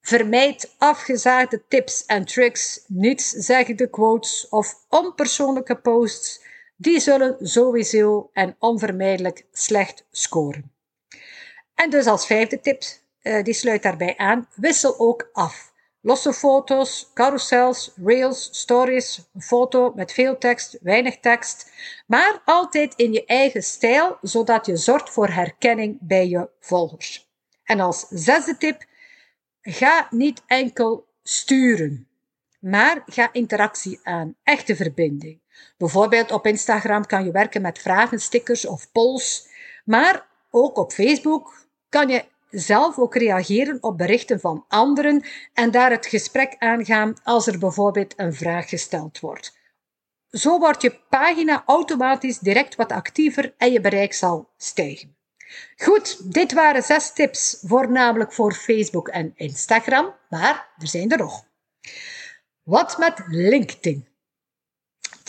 vermijd 0.00 0.74
afgezaagde 0.78 1.62
tips 1.68 2.06
en 2.06 2.24
tricks, 2.24 2.84
nietszeggende 2.86 3.90
quotes 3.90 4.48
of 4.48 4.74
onpersoonlijke 4.88 5.76
posts. 5.76 6.44
Die 6.76 7.00
zullen 7.00 7.36
sowieso 7.40 8.30
en 8.32 8.56
onvermijdelijk 8.58 9.46
slecht 9.52 10.04
scoren. 10.10 10.72
En 11.74 11.90
dus 11.90 12.06
als 12.06 12.26
vijfde 12.26 12.60
tip, 12.60 12.82
uh, 13.22 13.42
die 13.42 13.54
sluit 13.54 13.82
daarbij 13.82 14.16
aan, 14.16 14.48
wissel 14.54 14.98
ook 14.98 15.28
af. 15.32 15.69
Losse 16.02 16.32
foto's, 16.32 17.10
carousels, 17.14 17.92
reels, 18.04 18.48
stories, 18.52 19.28
een 19.34 19.42
foto 19.42 19.92
met 19.94 20.12
veel 20.12 20.38
tekst, 20.38 20.78
weinig 20.82 21.18
tekst, 21.18 21.72
maar 22.06 22.42
altijd 22.44 22.94
in 22.94 23.12
je 23.12 23.24
eigen 23.24 23.62
stijl, 23.62 24.18
zodat 24.22 24.66
je 24.66 24.76
zorgt 24.76 25.10
voor 25.10 25.28
herkenning 25.28 25.98
bij 26.00 26.28
je 26.28 26.48
volgers. 26.60 27.28
En 27.64 27.80
als 27.80 28.06
zesde 28.08 28.56
tip, 28.56 28.84
ga 29.60 30.06
niet 30.10 30.42
enkel 30.46 31.06
sturen, 31.22 32.08
maar 32.60 33.02
ga 33.06 33.32
interactie 33.32 34.00
aan, 34.02 34.34
echte 34.42 34.76
verbinding. 34.76 35.40
Bijvoorbeeld 35.76 36.30
op 36.30 36.46
Instagram 36.46 37.06
kan 37.06 37.24
je 37.24 37.30
werken 37.30 37.62
met 37.62 37.78
vragen, 37.78 38.20
stickers 38.20 38.66
of 38.66 38.92
polls, 38.92 39.48
maar 39.84 40.26
ook 40.50 40.78
op 40.78 40.92
Facebook 40.92 41.66
kan 41.88 42.08
je 42.08 42.24
zelf 42.50 42.98
ook 42.98 43.14
reageren 43.14 43.82
op 43.82 43.98
berichten 43.98 44.40
van 44.40 44.64
anderen 44.68 45.24
en 45.54 45.70
daar 45.70 45.90
het 45.90 46.06
gesprek 46.06 46.56
aangaan 46.58 47.14
als 47.22 47.46
er 47.46 47.58
bijvoorbeeld 47.58 48.14
een 48.16 48.34
vraag 48.34 48.68
gesteld 48.68 49.20
wordt. 49.20 49.58
Zo 50.30 50.58
wordt 50.58 50.82
je 50.82 51.00
pagina 51.08 51.62
automatisch 51.66 52.38
direct 52.38 52.74
wat 52.74 52.92
actiever 52.92 53.54
en 53.58 53.72
je 53.72 53.80
bereik 53.80 54.12
zal 54.12 54.50
stijgen. 54.56 55.16
Goed, 55.76 56.32
dit 56.34 56.52
waren 56.52 56.82
zes 56.82 57.12
tips, 57.12 57.62
voornamelijk 57.66 58.32
voor 58.32 58.52
Facebook 58.52 59.08
en 59.08 59.32
Instagram, 59.34 60.14
maar 60.28 60.68
er 60.78 60.88
zijn 60.88 61.10
er 61.10 61.18
nog. 61.18 61.44
Wat 62.62 62.98
met 62.98 63.22
LinkedIn? 63.26 64.09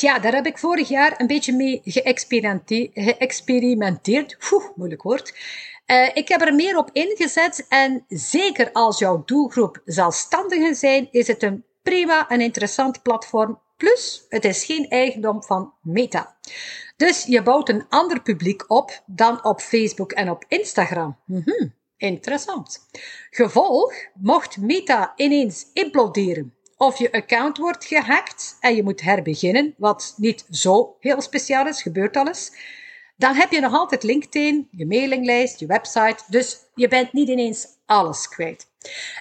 Tja, 0.02 0.20
daar 0.20 0.34
heb 0.34 0.46
ik 0.46 0.58
vorig 0.58 0.88
jaar 0.88 1.14
een 1.18 1.28
beetje 1.28 1.54
mee 1.54 1.82
geëxperimenteerd. 1.84 4.38
Moeilijk 4.76 5.02
woord. 5.02 5.34
Uh, 5.88 6.10
ik 6.14 6.28
heb 6.28 6.42
er 6.42 6.56
meer 6.56 6.78
op 6.78 6.90
ingezet 6.92 7.66
en 7.70 8.06
zeker 8.08 8.72
als 8.72 9.00
jouw 9.00 9.24
doelgroep 9.26 9.82
zelfstandigen 9.86 10.76
zijn, 10.76 11.08
is 11.12 11.28
het 11.28 11.44
een 11.44 11.66
prima 11.84 12.30
en 12.30 12.42
interessant 12.42 13.02
platform. 13.02 13.60
Plus, 13.78 14.26
het 14.30 14.46
is 14.46 14.66
geen 14.66 14.90
eigendom 14.90 15.44
van 15.44 15.74
Meta. 15.82 16.36
Dus 16.98 17.24
je 17.24 17.44
bouwt 17.44 17.70
een 17.70 17.86
ander 17.90 18.22
publiek 18.22 18.72
op 18.72 19.04
dan 19.06 19.44
op 19.44 19.62
Facebook 19.62 20.12
en 20.12 20.30
op 20.30 20.46
Instagram. 20.48 21.18
Mm 21.26 21.80
interessant. 21.98 22.88
Gevolg, 23.30 23.94
mocht 24.14 24.58
Meta 24.58 25.14
ineens 25.16 25.66
imploderen 25.74 26.56
of 26.82 26.98
je 26.98 27.12
account 27.12 27.58
wordt 27.58 27.86
gehackt 27.86 28.58
en 28.60 28.76
je 28.76 28.84
moet 28.84 29.02
herbeginnen, 29.02 29.74
wat 29.78 30.13
niet 30.17 30.46
zo 30.50 30.96
heel 31.00 31.22
speciaal 31.22 31.67
is, 31.67 31.82
gebeurt 31.82 32.17
alles 32.17 32.52
dan 33.22 33.36
heb 33.36 33.52
je 33.52 33.60
nog 33.60 33.74
altijd 33.74 34.04
LinkedIn, 34.04 34.67
je 34.72 34.86
mailinglijst, 34.86 35.60
je 35.60 35.65
website. 35.65 36.24
Dus 36.28 36.58
je 36.76 36.88
bent 36.88 37.13
niet 37.13 37.30
ineens 37.30 37.67
alles 37.86 38.28
kwijt. 38.28 38.67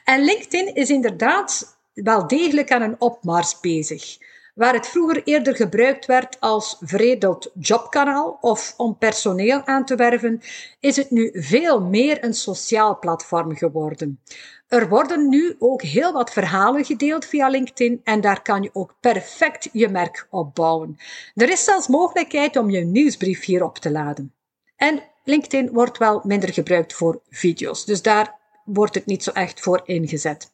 En 0.05 0.25
LinkedIn 0.25 0.75
is 0.75 0.90
inderdaad 0.90 1.79
wel 1.94 2.27
degelijk 2.27 2.73
aan 2.73 2.83
een 2.83 3.01
opmars 3.01 3.61
bezig. 3.61 4.18
Waar 4.55 4.75
het 4.75 4.87
vroeger 4.87 5.23
eerder 5.25 5.57
gebruikt 5.57 6.07
werd 6.07 6.41
als 6.41 6.77
veredeld 6.81 7.51
jobkanaal 7.59 8.39
of 8.41 8.75
om 8.77 8.99
personeel 8.99 9.67
aan 9.67 9.85
te 9.85 9.95
werven, 9.95 10.41
is 10.81 10.97
het 10.97 11.11
nu 11.11 11.31
veel 11.35 11.81
meer 11.81 12.25
een 12.25 12.35
sociaal 12.35 12.99
platform 12.99 13.57
geworden. 13.57 14.21
Er 14.69 14.89
worden 14.89 15.29
nu 15.29 15.57
ook 15.59 15.83
heel 15.83 16.13
wat 16.13 16.33
verhalen 16.33 16.85
gedeeld 16.85 17.25
via 17.25 17.49
LinkedIn 17.49 18.01
en 18.05 18.21
daar 18.21 18.43
kan 18.43 18.63
je 18.63 18.71
ook 18.73 18.95
perfect 19.01 19.69
je 19.73 19.89
merk 19.89 20.27
op 20.31 20.55
bouwen. 20.55 20.97
Er 21.35 21.51
is 21.51 21.65
zelfs 21.65 21.89
mogelijkheid 21.89 22.57
om 22.57 22.71
je 22.71 22.85
nieuwsbrief 22.85 23.45
hierop 23.45 23.79
te 23.79 23.91
laden. 23.91 24.35
En 24.77 25.03
LinkedIn 25.25 25.73
wordt 25.73 25.99
wel 25.99 26.21
minder 26.25 26.53
gebruikt 26.53 26.93
voor 26.93 27.21
video's, 27.29 27.85
dus 27.85 28.03
daar 28.03 28.39
wordt 28.65 28.95
het 28.95 29.07
niet 29.07 29.23
zo 29.23 29.31
echt 29.31 29.61
voor 29.61 29.81
ingezet. 29.85 30.53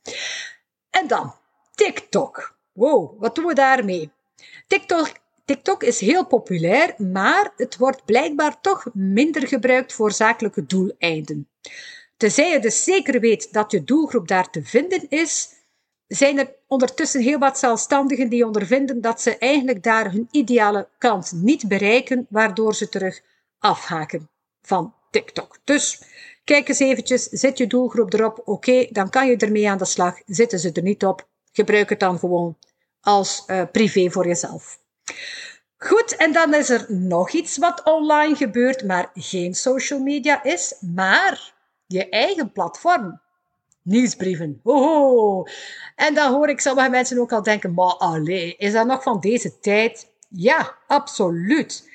En 0.90 1.06
dan 1.06 1.34
TikTok. 1.74 2.55
Wow, 2.76 3.20
wat 3.20 3.34
doen 3.34 3.46
we 3.46 3.54
daarmee? 3.54 4.10
TikTok, 4.66 5.12
TikTok 5.44 5.82
is 5.82 6.00
heel 6.00 6.26
populair, 6.26 6.94
maar 6.98 7.52
het 7.56 7.76
wordt 7.76 8.04
blijkbaar 8.04 8.60
toch 8.60 8.86
minder 8.92 9.48
gebruikt 9.48 9.92
voor 9.92 10.12
zakelijke 10.12 10.66
doeleinden. 10.66 11.48
Tenzij 12.16 12.50
je 12.50 12.58
dus 12.58 12.84
zeker 12.84 13.20
weet 13.20 13.52
dat 13.52 13.70
je 13.70 13.84
doelgroep 13.84 14.28
daar 14.28 14.50
te 14.50 14.62
vinden 14.62 15.06
is, 15.08 15.48
zijn 16.06 16.38
er 16.38 16.54
ondertussen 16.66 17.20
heel 17.20 17.38
wat 17.38 17.58
zelfstandigen 17.58 18.28
die 18.28 18.46
ondervinden 18.46 19.00
dat 19.00 19.20
ze 19.20 19.38
eigenlijk 19.38 19.82
daar 19.82 20.12
hun 20.12 20.28
ideale 20.30 20.88
kant 20.98 21.32
niet 21.32 21.68
bereiken, 21.68 22.26
waardoor 22.30 22.74
ze 22.74 22.88
terug 22.88 23.20
afhaken 23.58 24.30
van 24.62 24.94
TikTok. 25.10 25.58
Dus 25.64 26.02
kijk 26.44 26.68
eens 26.68 26.78
eventjes, 26.78 27.24
zit 27.24 27.58
je 27.58 27.66
doelgroep 27.66 28.12
erop? 28.12 28.42
Oké, 28.44 28.86
dan 28.90 29.10
kan 29.10 29.28
je 29.28 29.36
ermee 29.36 29.70
aan 29.70 29.78
de 29.78 29.84
slag. 29.84 30.20
Zitten 30.26 30.58
ze 30.58 30.72
er 30.72 30.82
niet 30.82 31.04
op? 31.04 31.28
Gebruik 31.56 31.88
het 31.88 32.00
dan 32.00 32.18
gewoon 32.18 32.56
als 33.00 33.44
uh, 33.46 33.62
privé 33.72 34.10
voor 34.10 34.26
jezelf. 34.26 34.78
Goed, 35.76 36.16
en 36.16 36.32
dan 36.32 36.54
is 36.54 36.70
er 36.70 36.86
nog 36.88 37.30
iets 37.30 37.56
wat 37.58 37.82
online 37.84 38.34
gebeurt, 38.34 38.84
maar 38.84 39.10
geen 39.14 39.54
social 39.54 40.00
media 40.00 40.42
is, 40.42 40.74
maar 40.80 41.54
je 41.86 42.08
eigen 42.08 42.52
platform. 42.52 43.20
Nieuwsbrieven. 43.82 44.60
Hoho. 44.62 45.44
En 45.94 46.14
dan 46.14 46.32
hoor 46.32 46.48
ik 46.48 46.60
sommige 46.60 46.90
mensen 46.90 47.18
ook 47.18 47.32
al 47.32 47.42
denken, 47.42 47.74
maar 47.74 47.94
allee, 47.94 48.56
is 48.56 48.72
dat 48.72 48.86
nog 48.86 49.02
van 49.02 49.20
deze 49.20 49.58
tijd? 49.58 50.10
Ja, 50.28 50.74
absoluut. 50.86 51.90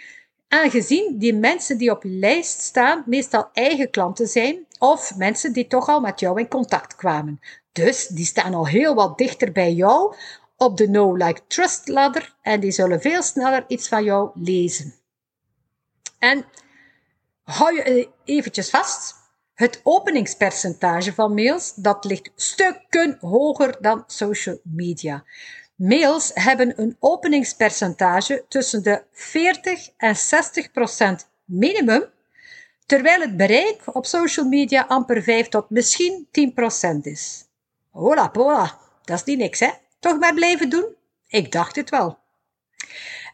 Aangezien 0.48 1.18
die 1.18 1.34
mensen 1.34 1.78
die 1.78 1.92
op 1.92 2.02
lijst 2.04 2.62
staan 2.62 3.04
meestal 3.06 3.50
eigen 3.54 3.90
klanten 3.90 4.28
zijn 4.28 4.66
of 4.80 5.16
mensen 5.16 5.54
die 5.54 5.68
toch 5.68 5.88
al 5.88 6.00
met 6.00 6.20
jou 6.20 6.40
in 6.40 6.48
contact 6.48 6.96
kwamen. 6.96 7.40
Dus 7.72 8.08
die 8.08 8.26
staan 8.26 8.54
al 8.54 8.68
heel 8.68 8.94
wat 8.96 9.18
dichter 9.18 9.52
bij 9.52 9.74
jou 9.74 10.16
op 10.58 10.78
de 10.78 10.86
Know 10.86 11.18
Like 11.18 11.42
Trust 11.48 11.88
ladder 11.88 12.36
en 12.42 12.60
die 12.60 12.72
zullen 12.72 13.02
veel 13.02 13.24
sneller 13.24 13.66
iets 13.68 13.88
van 13.88 14.04
jou 14.04 14.32
lezen. 14.34 14.94
En 16.20 16.46
hou 17.44 17.76
je 17.76 18.10
eventjes 18.24 18.70
vast. 18.70 19.20
Het 19.54 19.80
openingspercentage 19.84 21.14
van 21.14 21.34
mails 21.34 21.74
dat 21.74 22.06
ligt 22.06 22.32
stukken 22.36 23.18
hoger 23.20 23.78
dan 23.82 24.04
social 24.08 24.60
media. 24.64 25.24
Mails 25.76 26.32
hebben 26.34 26.82
een 26.82 26.96
openingspercentage 27.00 28.46
tussen 28.48 28.84
de 28.84 29.04
40 29.12 29.90
en 29.98 30.16
60 30.16 30.72
procent 30.72 31.30
minimum, 31.46 32.06
terwijl 32.86 33.22
het 33.22 33.38
bereik 33.38 33.96
op 33.96 34.06
social 34.06 34.46
media 34.46 34.86
amper 34.88 35.24
5 35.24 35.48
tot 35.48 35.70
misschien 35.70 36.28
10 36.32 36.54
procent 36.54 37.06
is. 37.06 37.46
Hola 37.92 38.28
pola, 38.28 38.78
dat 39.04 39.18
is 39.18 39.24
niet 39.24 39.38
niks 39.38 39.60
hè. 39.60 39.70
Toch 40.00 40.20
maar 40.20 40.34
blijven 40.34 40.70
doen? 40.70 40.96
Ik 41.28 41.52
dacht 41.52 41.76
het 41.76 41.90
wel. 41.90 42.18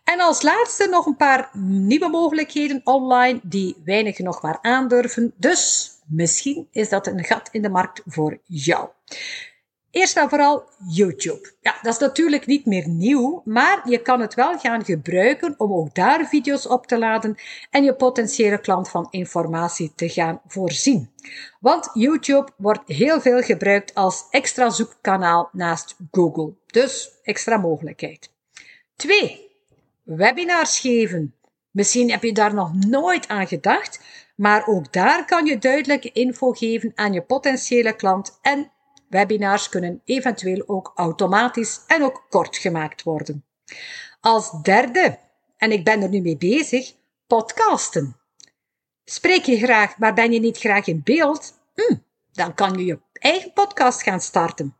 En 0.03 0.19
als 0.19 0.41
laatste 0.41 0.87
nog 0.87 1.05
een 1.05 1.15
paar 1.15 1.49
nieuwe 1.57 2.09
mogelijkheden 2.09 2.81
online 2.83 3.39
die 3.43 3.81
weinig 3.85 4.19
nog 4.19 4.41
maar 4.41 4.59
aandurven. 4.61 5.33
Dus 5.35 5.91
misschien 6.07 6.67
is 6.71 6.89
dat 6.89 7.07
een 7.07 7.23
gat 7.23 7.49
in 7.51 7.61
de 7.61 7.69
markt 7.69 8.01
voor 8.05 8.39
jou. 8.43 8.89
Eerst 9.91 10.17
en 10.17 10.29
vooral 10.29 10.63
YouTube. 10.87 11.53
Ja, 11.61 11.75
dat 11.81 11.93
is 11.93 11.99
natuurlijk 11.99 12.45
niet 12.45 12.65
meer 12.65 12.87
nieuw, 12.87 13.41
maar 13.45 13.89
je 13.89 14.01
kan 14.01 14.21
het 14.21 14.33
wel 14.33 14.57
gaan 14.57 14.85
gebruiken 14.85 15.55
om 15.57 15.73
ook 15.73 15.95
daar 15.95 16.27
video's 16.27 16.67
op 16.67 16.87
te 16.87 16.97
laden 16.97 17.35
en 17.69 17.83
je 17.83 17.95
potentiële 17.95 18.59
klant 18.59 18.89
van 18.89 19.07
informatie 19.09 19.91
te 19.95 20.09
gaan 20.09 20.41
voorzien. 20.47 21.11
Want 21.59 21.89
YouTube 21.93 22.51
wordt 22.57 22.81
heel 22.85 23.21
veel 23.21 23.41
gebruikt 23.41 23.95
als 23.95 24.27
extra 24.29 24.69
zoekkanaal 24.69 25.49
naast 25.51 25.95
Google. 26.11 26.53
Dus 26.65 27.11
extra 27.23 27.57
mogelijkheid. 27.57 28.31
2. 28.95 29.51
Webinars 30.03 30.79
geven. 30.79 31.35
Misschien 31.71 32.11
heb 32.11 32.23
je 32.23 32.33
daar 32.33 32.53
nog 32.53 32.73
nooit 32.73 33.27
aan 33.27 33.47
gedacht, 33.47 33.99
maar 34.35 34.67
ook 34.67 34.93
daar 34.93 35.25
kan 35.25 35.45
je 35.45 35.57
duidelijke 35.57 36.11
info 36.11 36.51
geven 36.51 36.91
aan 36.95 37.13
je 37.13 37.21
potentiële 37.21 37.95
klant 37.95 38.39
en 38.41 38.71
Webinars 39.09 39.69
kunnen 39.69 40.01
eventueel 40.05 40.63
ook 40.65 40.91
automatisch 40.95 41.81
en 41.87 42.03
ook 42.03 42.25
kort 42.29 42.57
gemaakt 42.57 43.03
worden. 43.03 43.45
Als 44.21 44.51
derde, 44.61 45.19
en 45.57 45.71
ik 45.71 45.83
ben 45.83 46.01
er 46.01 46.09
nu 46.09 46.21
mee 46.21 46.37
bezig, 46.37 46.93
podcasten. 47.27 48.17
Spreek 49.03 49.45
je 49.45 49.57
graag, 49.57 49.97
maar 49.97 50.13
ben 50.13 50.31
je 50.31 50.39
niet 50.39 50.57
graag 50.57 50.87
in 50.87 51.01
beeld? 51.03 51.59
Hm, 51.73 51.95
dan 52.31 52.53
kan 52.53 52.73
je 52.73 52.85
je 52.85 52.99
eigen 53.13 53.53
podcast 53.53 54.03
gaan 54.03 54.21
starten. 54.21 54.75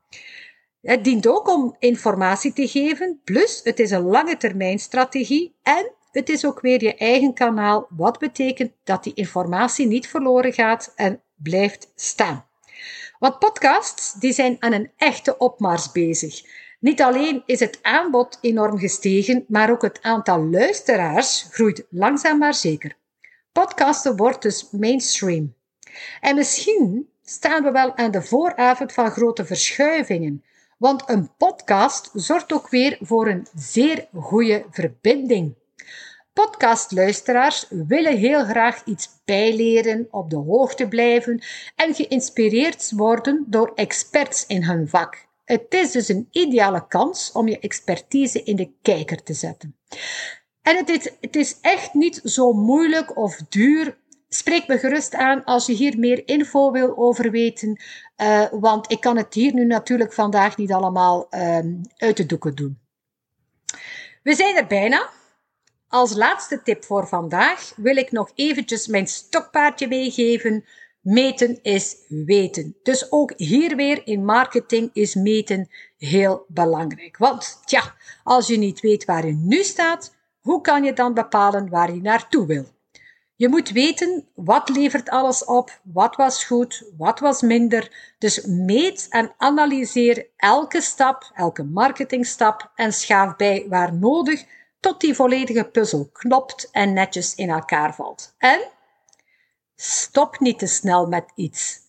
Het 0.82 1.04
dient 1.04 1.28
ook 1.28 1.48
om 1.50 1.76
informatie 1.80 2.54
te 2.54 2.68
geven, 2.68 3.22
plus 3.24 3.62
het 3.64 3.80
is 3.80 3.92
een 3.92 4.06
lange 4.06 4.38
termijn 4.38 4.80
strategie 4.80 5.56
en 5.64 5.92
het 6.12 6.30
is 6.30 6.46
ook 6.46 6.62
weer 6.62 6.84
je 6.84 6.96
eigen 6.96 7.34
kanaal, 7.34 7.88
wat 7.90 8.20
betekent 8.20 8.72
dat 8.84 9.04
die 9.04 9.14
informatie 9.14 9.88
niet 9.88 10.08
verloren 10.08 10.54
gaat 10.54 10.94
en 10.96 11.22
blijft 11.36 11.92
staan. 11.96 12.47
Want 13.20 13.40
podcasts 13.40 14.14
die 14.14 14.34
zijn 14.34 14.56
aan 14.60 14.74
een 14.74 14.92
echte 14.98 15.38
opmars 15.38 15.92
bezig. 15.92 16.42
Niet 16.80 17.02
alleen 17.02 17.44
is 17.46 17.60
het 17.60 17.80
aanbod 17.82 18.38
enorm 18.42 18.78
gestegen, 18.78 19.46
maar 19.48 19.72
ook 19.72 19.82
het 19.82 20.02
aantal 20.02 20.46
luisteraars 20.46 21.48
groeit 21.52 21.86
langzaam 21.90 22.38
maar 22.38 22.54
zeker. 22.54 22.98
Podcasten 23.52 24.16
wordt 24.16 24.42
dus 24.42 24.68
mainstream. 24.72 25.56
En 26.22 26.36
misschien 26.36 27.10
staan 27.24 27.64
we 27.64 27.72
wel 27.72 27.96
aan 27.96 28.12
de 28.12 28.22
vooravond 28.22 28.94
van 28.94 29.12
grote 29.12 29.46
verschuivingen. 29.46 30.44
Want 30.78 31.04
een 31.10 31.36
podcast 31.38 32.10
zorgt 32.14 32.54
ook 32.54 32.70
weer 32.70 32.98
voor 33.02 33.28
een 33.28 33.48
zeer 33.56 34.08
goede 34.14 34.66
verbinding. 34.72 35.56
Podcastluisteraars 36.44 37.66
willen 37.70 38.18
heel 38.18 38.46
graag 38.46 38.84
iets 38.86 39.10
bijleren, 39.26 40.08
op 40.12 40.30
de 40.30 40.36
hoogte 40.36 40.88
blijven 40.88 41.42
en 41.76 41.96
geïnspireerd 41.96 42.92
worden 42.96 43.46
door 43.48 43.72
experts 43.76 44.46
in 44.46 44.64
hun 44.64 44.88
vak. 44.88 45.28
Het 45.44 45.66
is 45.70 45.92
dus 45.92 46.08
een 46.08 46.28
ideale 46.32 46.88
kans 46.88 47.32
om 47.32 47.48
je 47.48 47.60
expertise 47.60 48.44
in 48.44 48.56
de 48.56 48.72
kijker 48.82 49.24
te 49.24 49.34
zetten. 49.34 49.78
En 50.62 50.76
het 50.76 50.90
is, 50.90 51.12
het 51.22 51.36
is 51.36 51.58
echt 51.62 51.94
niet 51.94 52.22
zo 52.24 52.54
moeilijk 52.54 53.18
of 53.18 53.36
duur. 53.50 53.98
Spreek 54.30 54.68
me 54.68 54.78
gerust 54.78 55.14
aan 55.14 55.44
als 55.44 55.66
je 55.66 55.74
hier 55.74 56.00
meer 56.00 56.28
info 56.28 56.72
wil 56.72 56.98
over 56.98 57.32
weten, 57.32 57.82
uh, 58.18 58.46
want 58.52 58.92
ik 58.92 59.00
kan 59.00 59.18
het 59.18 59.34
hier 59.34 59.54
nu 59.54 59.66
natuurlijk 59.66 60.14
vandaag 60.14 60.58
niet 60.58 60.72
allemaal 60.72 61.28
uh, 61.30 61.60
uit 61.98 62.18
de 62.18 62.26
doeken 62.26 62.56
doen. 62.56 62.80
We 64.24 64.36
zijn 64.36 64.56
er 64.56 64.68
bijna. 64.68 65.10
Als 65.90 66.16
laatste 66.16 66.62
tip 66.64 66.84
voor 66.84 67.08
vandaag 67.08 67.74
wil 67.76 67.98
ik 67.98 68.12
nog 68.12 68.32
eventjes 68.36 68.88
mijn 68.88 69.08
stokpaardje 69.08 69.88
meegeven. 69.88 70.66
Meten 71.02 71.60
is 71.62 71.96
weten. 72.08 72.76
Dus 72.84 73.12
ook 73.12 73.34
hier 73.36 73.76
weer 73.76 74.08
in 74.08 74.26
marketing 74.26 74.90
is 74.94 75.16
meten 75.16 75.70
heel 75.98 76.46
belangrijk. 76.48 77.18
Want 77.18 77.62
tja, 77.66 77.96
als 78.24 78.48
je 78.48 78.58
niet 78.58 78.80
weet 78.80 79.06
waar 79.06 79.26
je 79.26 79.34
nu 79.34 79.64
staat, 79.64 80.16
hoe 80.42 80.62
kan 80.62 80.84
je 80.84 80.94
dan 80.94 81.14
bepalen 81.14 81.70
waar 81.70 81.94
je 81.94 82.02
naartoe 82.02 82.46
wil? 82.46 82.66
Je 83.36 83.50
moet 83.50 83.70
weten 83.70 84.28
wat 84.36 84.70
levert 84.70 85.10
alles 85.10 85.46
op, 85.46 85.80
wat 85.84 86.16
was 86.16 86.44
goed, 86.44 86.84
wat 86.98 87.20
was 87.20 87.42
minder. 87.42 88.14
Dus 88.18 88.46
meet 88.46 89.08
en 89.10 89.34
analyseer 89.38 90.28
elke 90.38 90.82
stap, 90.82 91.32
elke 91.34 91.64
marketingstap 91.64 92.72
en 92.76 92.94
schaaf 92.94 93.36
bij 93.36 93.66
waar 93.70 93.94
nodig 93.94 94.46
tot 94.88 95.02
die 95.02 95.16
volledige 95.16 95.64
puzzel 95.64 96.10
klopt 96.14 96.70
en 96.72 96.94
netjes 96.94 97.36
in 97.36 97.50
elkaar 97.50 97.96
valt. 97.96 98.34
En 98.38 98.60
stop 99.76 100.40
niet 100.40 100.60
te 100.60 100.68
snel 100.68 101.08
met 101.08 101.26
iets, 101.36 101.80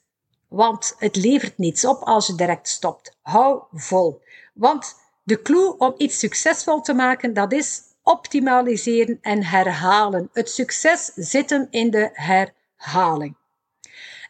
want 0.49 0.95
het 0.99 1.17
levert 1.17 1.59
niets 1.59 1.85
op 1.85 2.03
als 2.03 2.27
je 2.27 2.35
direct 2.35 2.69
stopt. 2.69 3.17
Hou 3.23 3.63
vol. 3.73 4.23
Want 4.55 4.95
de 5.23 5.43
clue 5.43 5.77
om 5.79 5.95
iets 5.97 6.19
succesvol 6.19 6.81
te 6.81 6.95
maken, 6.95 7.35
dat 7.35 7.53
is 7.53 7.83
optimaliseren 8.03 9.19
en 9.23 9.45
herhalen. 9.45 10.31
Het 10.33 10.51
succes 10.51 11.11
zit 11.15 11.51
hem 11.51 11.67
in 11.71 11.91
de 11.91 12.11
herhaling. 12.13 13.37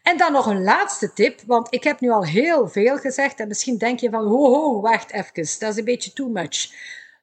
En 0.03 0.17
dan 0.17 0.31
nog 0.31 0.45
een 0.45 0.63
laatste 0.63 1.13
tip, 1.13 1.41
want 1.45 1.67
ik 1.73 1.83
heb 1.83 1.99
nu 1.99 2.09
al 2.09 2.25
heel 2.25 2.67
veel 2.67 2.97
gezegd 2.97 3.39
en 3.39 3.47
misschien 3.47 3.77
denk 3.77 3.99
je 3.99 4.09
van, 4.09 4.27
ho 4.27 4.53
ho, 4.53 4.81
wacht 4.81 5.11
even, 5.11 5.59
dat 5.59 5.71
is 5.71 5.77
een 5.77 5.83
beetje 5.83 6.13
too 6.13 6.27
much. 6.27 6.71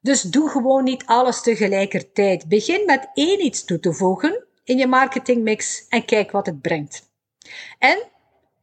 Dus 0.07 0.23
doe 0.23 0.49
gewoon 0.51 0.85
niet 0.85 1.07
alles 1.07 1.43
tegelijkertijd. 1.43 2.49
Begin 2.49 2.85
met 2.85 3.11
één 3.15 3.45
iets 3.45 3.65
toe 3.65 3.81
te 3.81 3.93
voegen 3.93 4.45
in 4.65 4.79
je 4.79 4.87
marketingmix 4.87 5.87
en 5.89 6.05
kijk 6.05 6.31
wat 6.31 6.47
het 6.47 6.61
brengt. 6.61 7.11
En, 7.79 8.03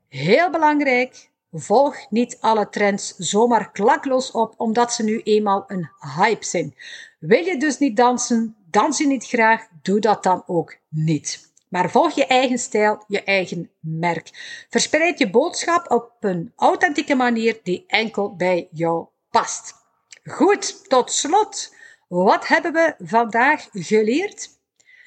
heel 0.09 0.49
belangrijk, 0.49 1.29
volg 1.51 1.95
niet 2.09 2.37
alle 2.39 2.69
trends 2.69 3.15
zomaar 3.17 3.71
klakloos 3.71 4.31
op 4.31 4.53
omdat 4.57 4.93
ze 4.93 5.03
nu 5.03 5.21
eenmaal 5.21 5.63
een 5.67 5.89
hype 6.15 6.45
zijn. 6.45 6.75
Wil 7.19 7.45
je 7.45 7.57
dus 7.57 7.77
niet 7.77 7.97
dansen, 7.97 8.55
dans 8.69 8.97
je 8.97 9.07
niet 9.07 9.25
graag, 9.25 9.67
doe 9.81 9.99
dat 9.99 10.23
dan 10.23 10.43
ook 10.47 10.77
niet. 10.89 11.51
Maar 11.69 11.89
volg 11.89 12.11
je 12.11 12.25
eigen 12.25 12.57
stijl, 12.59 13.03
je 13.07 13.23
eigen 13.23 13.69
merk. 13.79 14.29
Verspreid 14.69 15.19
je 15.19 15.29
boodschap 15.29 15.91
op 15.91 16.11
een 16.19 16.53
authentieke 16.55 17.15
manier 17.15 17.59
die 17.63 17.83
enkel 17.87 18.35
bij 18.35 18.67
jou 18.71 19.07
past. 19.29 19.81
Goed, 20.29 20.89
tot 20.89 21.11
slot. 21.11 21.75
Wat 22.07 22.47
hebben 22.47 22.73
we 22.73 22.95
vandaag 22.97 23.67
geleerd? 23.71 24.49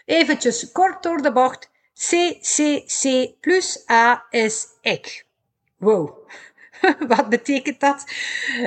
Eventjes 0.04 0.72
kort 0.72 1.02
door 1.02 1.22
de 1.22 1.32
bocht. 1.32 1.70
CCC 1.94 3.34
plus 3.40 3.90
A 3.90 4.26
is 4.30 4.66
ik. 4.80 5.26
Wow, 5.76 6.28
wat 7.08 7.28
betekent 7.28 7.80
dat? 7.80 8.04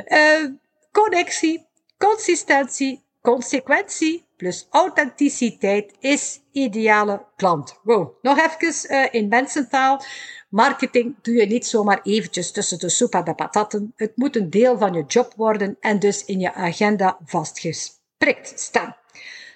Uh, 0.08 0.46
connectie, 0.92 1.68
consistentie, 1.98 3.04
consequentie 3.22 4.26
plus 4.36 4.68
authenticiteit 4.70 5.94
is 6.00 6.42
ideale 6.52 7.26
klant. 7.36 7.80
Wow, 7.84 8.14
nog 8.22 8.38
even 8.38 8.92
uh, 8.92 9.08
in 9.12 9.28
mensentaal. 9.28 10.04
Marketing 10.50 11.16
doe 11.22 11.36
je 11.36 11.46
niet 11.46 11.66
zomaar 11.66 12.02
eventjes 12.04 12.52
tussen 12.52 12.80
de 12.80 12.90
soep 12.90 13.14
en 13.14 13.24
de 13.24 13.34
patatten. 13.34 13.94
Het 13.96 14.12
moet 14.18 14.36
een 14.36 14.50
deel 14.50 14.78
van 14.78 14.94
je 14.94 15.04
job 15.08 15.34
worden 15.36 15.78
en 15.80 16.00
dus 16.00 16.26
in 16.26 16.40
je 16.40 16.54
agenda 16.54 17.18
vastgesprikt 17.26 18.60
staan. 18.60 18.96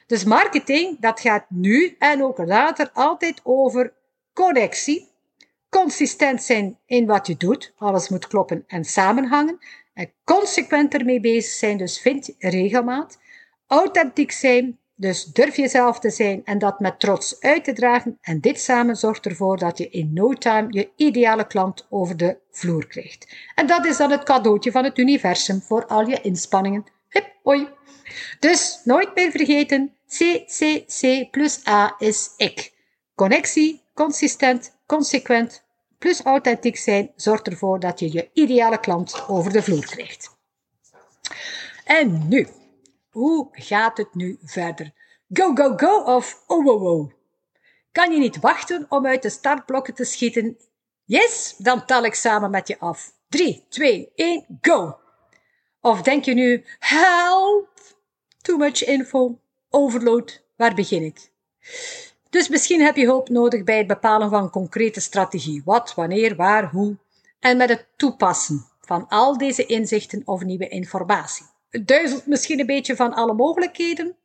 Dus 0.08 0.23
marketing, 0.23 0.99
dat 0.99 1.19
gaat 1.19 1.45
nu 1.49 1.95
en 1.99 2.23
ook 2.23 2.38
later 2.38 2.89
altijd 2.93 3.39
over 3.43 3.93
connectie, 4.34 5.12
consistent 5.69 6.43
zijn 6.43 6.79
in 6.86 7.06
wat 7.06 7.27
je 7.27 7.38
doet, 7.38 7.73
alles 7.77 8.10
moet 8.10 8.27
kloppen 8.27 8.63
en 8.67 8.86
samenhangen, 8.86 9.58
en 9.93 10.12
consequent 10.23 10.93
ermee 10.93 11.19
bezig 11.19 11.51
zijn, 11.51 11.77
dus 11.77 11.99
vind 11.99 12.36
regelmaat, 12.39 13.19
authentiek 13.67 14.32
zijn, 14.32 14.79
dus 15.04 15.26
durf 15.26 15.56
jezelf 15.56 16.00
te 16.00 16.10
zijn 16.10 16.42
en 16.46 16.58
dat 16.60 16.80
met 16.80 17.00
trots 17.00 17.39
uit 17.39 17.63
te 17.63 17.74
dragen. 17.74 18.18
En 18.22 18.39
dit 18.39 18.60
samen 18.60 18.96
zorgt 18.96 19.26
ervoor 19.26 19.58
dat 19.58 19.78
je 19.78 19.89
in 19.89 20.13
no 20.13 20.34
time 20.34 20.68
je 20.70 20.89
ideale 20.96 21.48
klant 21.48 21.88
over 21.89 22.18
de 22.18 22.38
vloer 22.52 22.88
krijgt. 22.88 23.36
En 23.56 23.68
dat 23.68 23.86
is 23.86 23.98
dan 23.98 24.12
het 24.12 24.24
cadeautje 24.24 24.72
van 24.72 24.84
het 24.84 24.98
universum 24.98 25.62
voor 25.62 25.86
al 25.86 26.08
je 26.08 26.22
inspanningen. 26.22 26.86
Hip, 27.10 27.36
hoi. 27.44 27.68
Dus 28.39 28.82
nooit 28.84 29.16
meer 29.16 29.32
vergeten, 29.32 29.94
CCC 30.08 31.32
plus 31.32 31.68
A 31.68 31.96
is 31.98 32.34
ik. 32.38 32.74
Connectie, 33.16 33.82
consistent, 33.94 34.78
consequent, 34.86 35.63
plus 36.00 36.22
authentiek 36.22 36.78
zijn 36.78 37.12
zorgt 37.16 37.48
ervoor 37.48 37.80
dat 37.80 38.00
je 38.00 38.12
je 38.12 38.30
ideale 38.34 38.80
klant 38.80 39.24
over 39.28 39.52
de 39.52 39.63
vloer 39.63 39.86
krijgt. 39.86 40.38
En 41.86 42.28
nu, 42.28 42.48
hoe 43.13 43.47
gaat 43.52 43.97
het 43.97 44.15
nu 44.15 44.39
verder? 44.43 44.93
Go, 45.34 45.56
go, 45.56 45.78
go 45.78 46.04
of 46.04 46.43
oh, 46.47 46.65
oh, 46.65 46.84
oh. 46.84 47.12
Kan 47.91 48.12
je 48.12 48.19
niet 48.19 48.39
wachten 48.39 48.86
om 48.89 49.06
uit 49.06 49.21
de 49.21 49.30
startblokken 49.30 49.93
te 49.93 50.04
schieten? 50.04 50.58
Yes, 51.04 51.56
dan 51.58 51.86
tel 51.86 52.04
ik 52.04 52.13
samen 52.13 52.49
met 52.49 52.67
je 52.67 52.80
af. 52.80 53.13
3, 53.30 53.65
2, 53.69 54.12
1, 54.15 54.45
go! 54.62 54.97
Of 55.82 56.02
denk 56.02 56.26
je 56.26 56.34
nu, 56.34 56.65
help! 56.80 57.67
Too 58.41 58.58
much 58.58 58.84
info, 58.84 59.39
overload, 59.69 60.43
waar 60.56 60.73
begin 60.73 61.04
ik? 61.04 61.32
Dus 62.30 62.49
misschien 62.49 62.82
heb 62.82 62.95
je 62.95 63.06
hulp 63.06 63.30
nodig 63.30 63.63
bij 63.63 63.78
het 63.78 63.88
bepalen 63.88 64.30
van 64.30 64.43
een 64.43 64.49
concrete 64.49 64.99
strategie. 64.99 65.62
Wat, 65.65 65.93
wanneer, 65.93 66.36
waar, 66.36 66.69
hoe. 66.69 66.97
En 67.39 67.58
met 67.58 67.69
het 67.69 67.88
toepassen 67.95 68.65
van 68.82 69.08
al 69.08 69.38
deze 69.38 69.65
inzichten 69.65 70.21
of 70.26 70.43
nieuwe 70.43 70.67
informatie 70.67 71.52
duizelt 71.81 72.25
misschien 72.25 72.59
een 72.59 72.65
beetje 72.65 72.95
van 72.95 73.13
alle 73.13 73.33
mogelijkheden. 73.33 74.15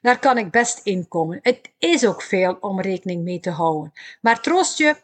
Daar 0.00 0.18
kan 0.18 0.38
ik 0.38 0.50
best 0.50 0.80
in 0.86 1.08
komen. 1.08 1.38
Het 1.42 1.70
is 1.78 2.06
ook 2.06 2.22
veel 2.22 2.56
om 2.60 2.80
rekening 2.80 3.22
mee 3.22 3.40
te 3.40 3.50
houden. 3.50 3.92
Maar 4.20 4.40
troost 4.40 4.78
je, 4.78 4.96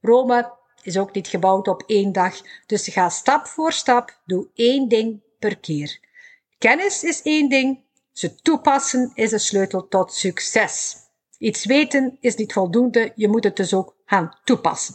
Rome 0.00 0.52
is 0.82 0.98
ook 0.98 1.14
niet 1.14 1.28
gebouwd 1.28 1.68
op 1.68 1.82
één 1.86 2.12
dag. 2.12 2.40
Dus 2.66 2.88
ga 2.88 3.08
stap 3.08 3.46
voor 3.46 3.72
stap, 3.72 4.20
doe 4.24 4.48
één 4.54 4.88
ding 4.88 5.20
per 5.38 5.58
keer. 5.58 5.98
Kennis 6.58 7.02
is 7.02 7.22
één 7.22 7.48
ding, 7.48 7.78
ze 8.12 8.34
toepassen 8.34 9.10
is 9.14 9.30
de 9.30 9.38
sleutel 9.38 9.88
tot 9.88 10.12
succes. 10.12 10.96
Iets 11.38 11.64
weten 11.64 12.16
is 12.20 12.34
niet 12.34 12.52
voldoende, 12.52 13.12
je 13.14 13.28
moet 13.28 13.44
het 13.44 13.56
dus 13.56 13.74
ook 13.74 13.94
gaan 14.06 14.38
toepassen. 14.44 14.94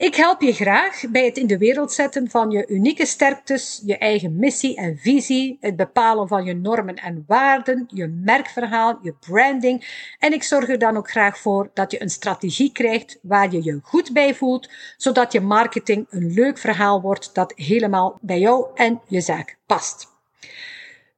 Ik 0.00 0.14
help 0.14 0.40
je 0.40 0.52
graag 0.52 1.02
bij 1.10 1.24
het 1.24 1.36
in 1.36 1.46
de 1.46 1.58
wereld 1.58 1.92
zetten 1.92 2.30
van 2.30 2.50
je 2.50 2.66
unieke 2.66 3.06
sterktes, 3.06 3.82
je 3.84 3.98
eigen 3.98 4.36
missie 4.36 4.76
en 4.76 4.98
visie, 4.98 5.56
het 5.60 5.76
bepalen 5.76 6.28
van 6.28 6.44
je 6.44 6.54
normen 6.54 6.94
en 6.94 7.24
waarden, 7.26 7.84
je 7.88 8.06
merkverhaal, 8.06 8.98
je 9.02 9.14
branding. 9.26 10.08
En 10.18 10.32
ik 10.32 10.42
zorg 10.42 10.68
er 10.68 10.78
dan 10.78 10.96
ook 10.96 11.10
graag 11.10 11.38
voor 11.38 11.70
dat 11.74 11.90
je 11.90 12.02
een 12.02 12.10
strategie 12.10 12.72
krijgt 12.72 13.18
waar 13.22 13.52
je 13.52 13.64
je 13.64 13.78
goed 13.82 14.12
bij 14.12 14.34
voelt, 14.34 14.70
zodat 14.96 15.32
je 15.32 15.40
marketing 15.40 16.06
een 16.10 16.32
leuk 16.32 16.58
verhaal 16.58 17.00
wordt 17.00 17.34
dat 17.34 17.52
helemaal 17.56 18.18
bij 18.20 18.38
jou 18.38 18.66
en 18.74 19.00
je 19.06 19.20
zaak 19.20 19.56
past. 19.66 20.08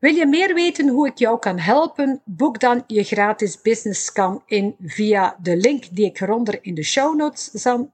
Wil 0.03 0.15
je 0.15 0.27
meer 0.27 0.55
weten 0.55 0.88
hoe 0.88 1.07
ik 1.07 1.19
jou 1.19 1.38
kan 1.38 1.59
helpen? 1.59 2.23
Boek 2.25 2.61
dan 2.61 2.85
je 2.87 3.05
gratis 3.05 3.61
business 3.61 4.05
scan 4.05 4.43
in 4.47 4.77
via 4.81 5.37
de 5.43 5.57
link 5.57 5.85
die 5.91 6.05
ik 6.05 6.21
eronder 6.21 6.59
in 6.62 6.75
de 6.75 6.83
show 6.83 7.17
notes 7.17 7.51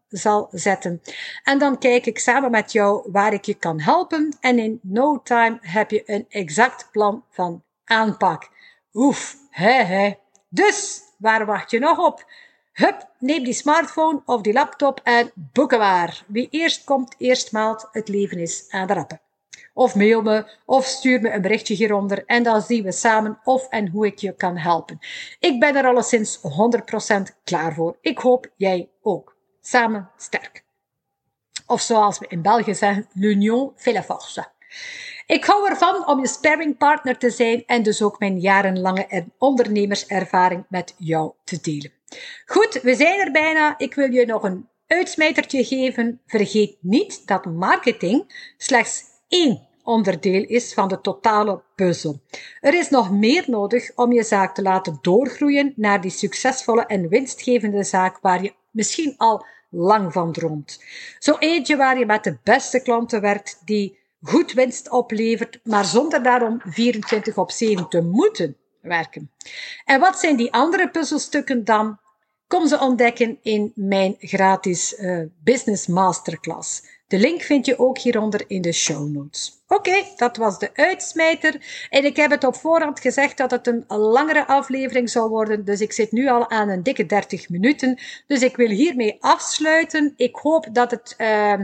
zal, 0.08 0.48
zetten. 0.50 1.02
En 1.44 1.58
dan 1.58 1.78
kijk 1.78 2.06
ik 2.06 2.18
samen 2.18 2.50
met 2.50 2.72
jou 2.72 3.10
waar 3.12 3.32
ik 3.32 3.44
je 3.44 3.54
kan 3.54 3.80
helpen. 3.80 4.36
En 4.40 4.58
in 4.58 4.80
no 4.82 5.20
time 5.22 5.58
heb 5.60 5.90
je 5.90 6.02
een 6.06 6.26
exact 6.28 6.88
plan 6.92 7.24
van 7.30 7.62
aanpak. 7.84 8.48
Oef, 8.92 9.36
hè 9.50 9.82
hè. 9.82 10.14
Dus, 10.48 11.00
waar 11.18 11.46
wacht 11.46 11.70
je 11.70 11.78
nog 11.78 11.98
op? 11.98 12.24
Hup, 12.72 13.08
neem 13.18 13.44
die 13.44 13.52
smartphone 13.52 14.22
of 14.24 14.40
die 14.40 14.52
laptop 14.52 15.00
en 15.04 15.30
boeken 15.34 15.78
waar. 15.78 16.24
Wie 16.26 16.48
eerst 16.50 16.84
komt, 16.84 17.14
eerst 17.18 17.52
maalt. 17.52 17.88
Het 17.92 18.08
leven 18.08 18.38
is 18.38 18.66
aan 18.68 18.86
de 18.86 18.92
rappen. 18.92 19.20
Of 19.78 19.94
mail 19.94 20.22
me, 20.22 20.44
of 20.64 20.86
stuur 20.86 21.20
me 21.20 21.30
een 21.30 21.42
berichtje 21.42 21.74
hieronder 21.74 22.24
en 22.26 22.42
dan 22.42 22.62
zien 22.62 22.84
we 22.84 22.92
samen 22.92 23.38
of 23.44 23.68
en 23.68 23.88
hoe 23.88 24.06
ik 24.06 24.18
je 24.18 24.32
kan 24.32 24.56
helpen. 24.56 24.98
Ik 25.38 25.60
ben 25.60 25.76
er 25.76 25.86
alleszins 25.86 26.38
100% 26.38 26.42
klaar 27.44 27.74
voor. 27.74 27.96
Ik 28.00 28.18
hoop 28.18 28.50
jij 28.56 28.88
ook. 29.02 29.36
Samen 29.60 30.10
sterk. 30.16 30.64
Of 31.66 31.80
zoals 31.80 32.18
we 32.18 32.26
in 32.28 32.42
België 32.42 32.74
zeggen, 32.74 33.08
l'union 33.12 33.72
fait 33.76 33.94
la 33.94 34.02
force. 34.02 34.46
Ik 35.26 35.44
hou 35.44 35.68
ervan 35.68 36.06
om 36.06 36.20
je 36.20 36.26
sparringpartner 36.26 37.18
te 37.18 37.30
zijn 37.30 37.64
en 37.66 37.82
dus 37.82 38.02
ook 38.02 38.18
mijn 38.18 38.40
jarenlange 38.40 39.26
ondernemerservaring 39.38 40.64
met 40.68 40.94
jou 40.96 41.32
te 41.44 41.58
delen. 41.60 41.92
Goed, 42.46 42.80
we 42.82 42.94
zijn 42.94 43.20
er 43.20 43.30
bijna. 43.30 43.78
Ik 43.78 43.94
wil 43.94 44.12
je 44.12 44.26
nog 44.26 44.42
een 44.42 44.68
uitsmijtertje 44.86 45.64
geven. 45.64 46.20
Vergeet 46.26 46.76
niet 46.80 47.26
dat 47.26 47.44
marketing 47.44 48.52
slechts 48.56 49.04
één 49.28 49.67
onderdeel 49.88 50.44
is 50.44 50.74
van 50.74 50.88
de 50.88 51.00
totale 51.00 51.62
puzzel. 51.74 52.20
Er 52.60 52.74
is 52.74 52.90
nog 52.90 53.10
meer 53.10 53.44
nodig 53.46 53.90
om 53.94 54.12
je 54.12 54.22
zaak 54.22 54.54
te 54.54 54.62
laten 54.62 54.98
doorgroeien 55.00 55.72
naar 55.76 56.00
die 56.00 56.10
succesvolle 56.10 56.86
en 56.86 57.08
winstgevende 57.08 57.84
zaak 57.84 58.18
waar 58.20 58.42
je 58.42 58.54
misschien 58.70 59.14
al 59.16 59.46
lang 59.70 60.12
van 60.12 60.32
droomt. 60.32 60.84
Zo 61.18 61.36
eentje 61.38 61.76
waar 61.76 61.98
je 61.98 62.06
met 62.06 62.24
de 62.24 62.38
beste 62.42 62.82
klanten 62.82 63.20
werkt 63.20 63.62
die 63.64 63.98
goed 64.22 64.52
winst 64.52 64.90
oplevert, 64.90 65.60
maar 65.62 65.84
zonder 65.84 66.22
daarom 66.22 66.60
24 66.64 67.36
op 67.36 67.50
7 67.50 67.88
te 67.88 68.02
moeten 68.02 68.56
werken. 68.80 69.30
En 69.84 70.00
wat 70.00 70.18
zijn 70.18 70.36
die 70.36 70.52
andere 70.52 70.90
puzzelstukken 70.90 71.64
dan? 71.64 71.98
Kom 72.46 72.66
ze 72.66 72.80
ontdekken 72.80 73.38
in 73.42 73.72
mijn 73.74 74.16
gratis 74.18 74.98
uh, 74.98 75.22
business 75.44 75.86
masterclass. 75.86 76.82
De 77.08 77.18
link 77.18 77.42
vind 77.42 77.66
je 77.66 77.78
ook 77.78 77.98
hieronder 77.98 78.44
in 78.46 78.62
de 78.62 78.72
show 78.72 79.08
notes. 79.08 79.62
Oké, 79.68 80.04
dat 80.16 80.36
was 80.36 80.58
de 80.58 80.70
uitsmijter. 80.74 81.86
En 81.90 82.04
ik 82.04 82.16
heb 82.16 82.30
het 82.30 82.44
op 82.44 82.54
voorhand 82.54 83.00
gezegd 83.00 83.36
dat 83.36 83.50
het 83.50 83.66
een 83.66 83.84
langere 83.86 84.46
aflevering 84.46 85.10
zou 85.10 85.28
worden. 85.28 85.64
Dus 85.64 85.80
ik 85.80 85.92
zit 85.92 86.12
nu 86.12 86.28
al 86.28 86.50
aan 86.50 86.68
een 86.68 86.82
dikke 86.82 87.06
30 87.06 87.48
minuten. 87.48 87.98
Dus 88.26 88.42
ik 88.42 88.56
wil 88.56 88.68
hiermee 88.68 89.16
afsluiten. 89.20 90.14
Ik 90.16 90.36
hoop 90.36 90.68
dat 90.72 90.90
het 90.90 91.14
uh, 91.18 91.54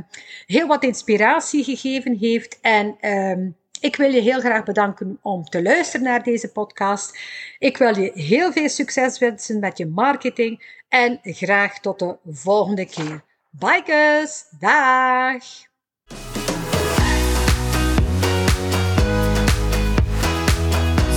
heel 0.47 0.67
wat 0.67 0.85
inspiratie 0.85 1.65
gegeven 1.65 2.17
heeft. 2.17 2.59
En 2.61 2.97
uh, 3.01 3.49
ik 3.81 3.97
wil 3.97 4.11
je 4.11 4.21
heel 4.21 4.41
graag 4.41 4.65
bedanken 4.65 5.19
om 5.23 5.45
te 5.45 5.63
luisteren 5.63 6.07
naar 6.07 6.23
deze 6.23 6.53
podcast. 6.53 7.19
Ik 7.59 7.77
wil 7.77 7.99
je 7.99 8.11
heel 8.15 8.53
veel 8.53 8.69
succes 8.69 9.19
wensen 9.19 9.59
met 9.59 9.79
je 9.79 9.87
marketing. 9.87 10.83
En 10.89 11.19
graag 11.23 11.81
tot 11.81 11.99
de 11.99 12.17
volgende 12.25 12.87
keer. 12.87 13.25
Bikers, 13.59 14.45
dag! 14.59 15.43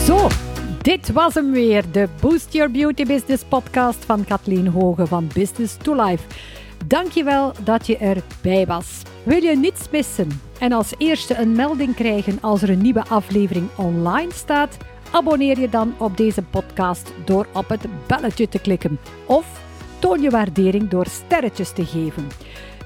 Zo, 0.05 0.27
dit 0.81 1.11
was 1.11 1.33
hem 1.33 1.51
weer, 1.51 1.91
de 1.91 2.07
Boost 2.21 2.53
Your 2.53 2.71
Beauty 2.71 3.05
Business 3.05 3.43
podcast 3.43 4.05
van 4.05 4.25
Kathleen 4.25 4.67
Hoge 4.67 5.07
van 5.07 5.29
Business 5.33 5.77
to 5.77 6.05
Life. 6.05 6.23
Dankjewel 6.85 7.51
dat 7.63 7.87
je 7.87 7.97
erbij 7.97 8.65
was. 8.65 9.01
Wil 9.23 9.43
je 9.43 9.57
niets 9.57 9.89
missen 9.89 10.41
en 10.59 10.71
als 10.71 10.93
eerste 10.97 11.35
een 11.35 11.55
melding 11.55 11.95
krijgen 11.95 12.37
als 12.41 12.61
er 12.61 12.69
een 12.69 12.81
nieuwe 12.81 13.05
aflevering 13.07 13.69
online 13.77 14.33
staat? 14.33 14.77
Abonneer 15.11 15.59
je 15.59 15.69
dan 15.69 15.93
op 15.97 16.17
deze 16.17 16.41
podcast 16.41 17.13
door 17.25 17.47
op 17.53 17.69
het 17.69 17.85
belletje 18.07 18.49
te 18.49 18.59
klikken 18.59 18.99
of 19.25 19.65
Toon 19.99 20.21
je 20.21 20.29
waardering 20.29 20.89
door 20.89 21.05
sterretjes 21.05 21.71
te 21.71 21.85
geven. 21.85 22.27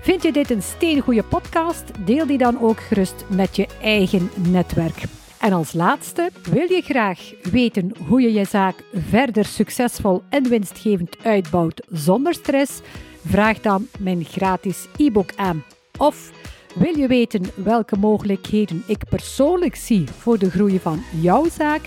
Vind 0.02 0.24
je 0.24 0.32
dit 0.32 0.50
een 0.50 0.62
steengoede 0.62 1.24
podcast? 1.24 1.84
Deel 2.06 2.26
die 2.26 2.38
dan 2.38 2.62
ook 2.62 2.80
gerust 2.80 3.26
met 3.28 3.56
je 3.56 3.68
eigen 3.82 4.30
netwerk. 4.36 5.04
En 5.40 5.54
als 5.54 5.74
laatste, 5.74 6.30
wil 6.44 6.72
je 6.72 6.82
graag 6.82 7.34
weten 7.52 7.92
hoe 8.08 8.22
je 8.22 8.34
je 8.34 8.46
zaak 8.46 8.84
verder 8.94 9.46
succesvol 9.46 10.22
en 10.30 10.50
winstgevend 10.50 11.18
uitbouwt 11.24 11.86
zonder 11.90 12.34
stress? 12.34 12.82
Vraag 13.26 13.60
dan 13.60 13.88
mijn 14.00 14.24
gratis 14.24 14.88
e-book 14.98 15.32
aan. 15.36 15.64
Of 15.98 16.32
wil 16.76 16.98
je 16.98 17.08
weten 17.08 17.46
welke 17.56 17.98
mogelijkheden 17.98 18.84
ik 18.88 19.04
persoonlijk 19.10 19.76
zie 19.76 20.08
voor 20.18 20.38
de 20.38 20.50
groei 20.50 20.80
van 20.80 21.04
jouw 21.22 21.50
zaak? 21.50 21.82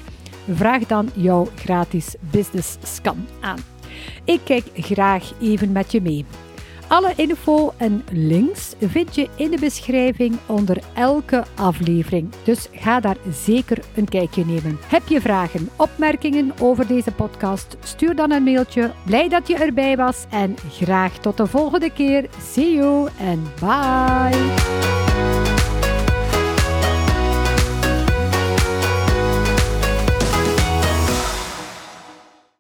Vraag 0.51 0.87
dan 0.87 1.11
jouw 1.15 1.49
gratis 1.55 2.15
business 2.31 2.77
scan 2.83 3.27
aan. 3.41 3.74
Ik 4.25 4.41
kijk 4.45 4.65
graag 4.75 5.33
even 5.41 5.73
met 5.73 5.93
je 5.93 6.01
mee. 6.01 6.25
Alle 6.89 7.13
info 7.17 7.73
en 7.77 8.05
links 8.13 8.75
vind 8.81 9.15
je 9.15 9.29
in 9.37 9.51
de 9.51 9.59
beschrijving 9.59 10.37
onder 10.47 10.79
elke 10.95 11.45
aflevering. 11.55 12.33
Dus 12.45 12.69
ga 12.73 13.01
daar 13.01 13.17
zeker 13.31 13.79
een 13.95 14.09
kijkje 14.09 14.45
nemen. 14.45 14.79
Heb 14.87 15.03
je 15.09 15.21
vragen, 15.21 15.69
opmerkingen 15.77 16.53
over 16.61 16.87
deze 16.87 17.13
podcast? 17.13 17.77
Stuur 17.83 18.17
dan 18.17 18.31
een 18.31 18.43
mailtje. 18.43 18.91
Blij 19.05 19.29
dat 19.29 19.49
je 19.49 19.57
erbij 19.57 19.97
was 19.97 20.25
en 20.31 20.57
graag 20.71 21.19
tot 21.19 21.37
de 21.37 21.47
volgende 21.47 21.91
keer. 21.91 22.29
See 22.41 22.75
you 22.75 23.09
en 23.19 23.43
bye. 23.61 25.44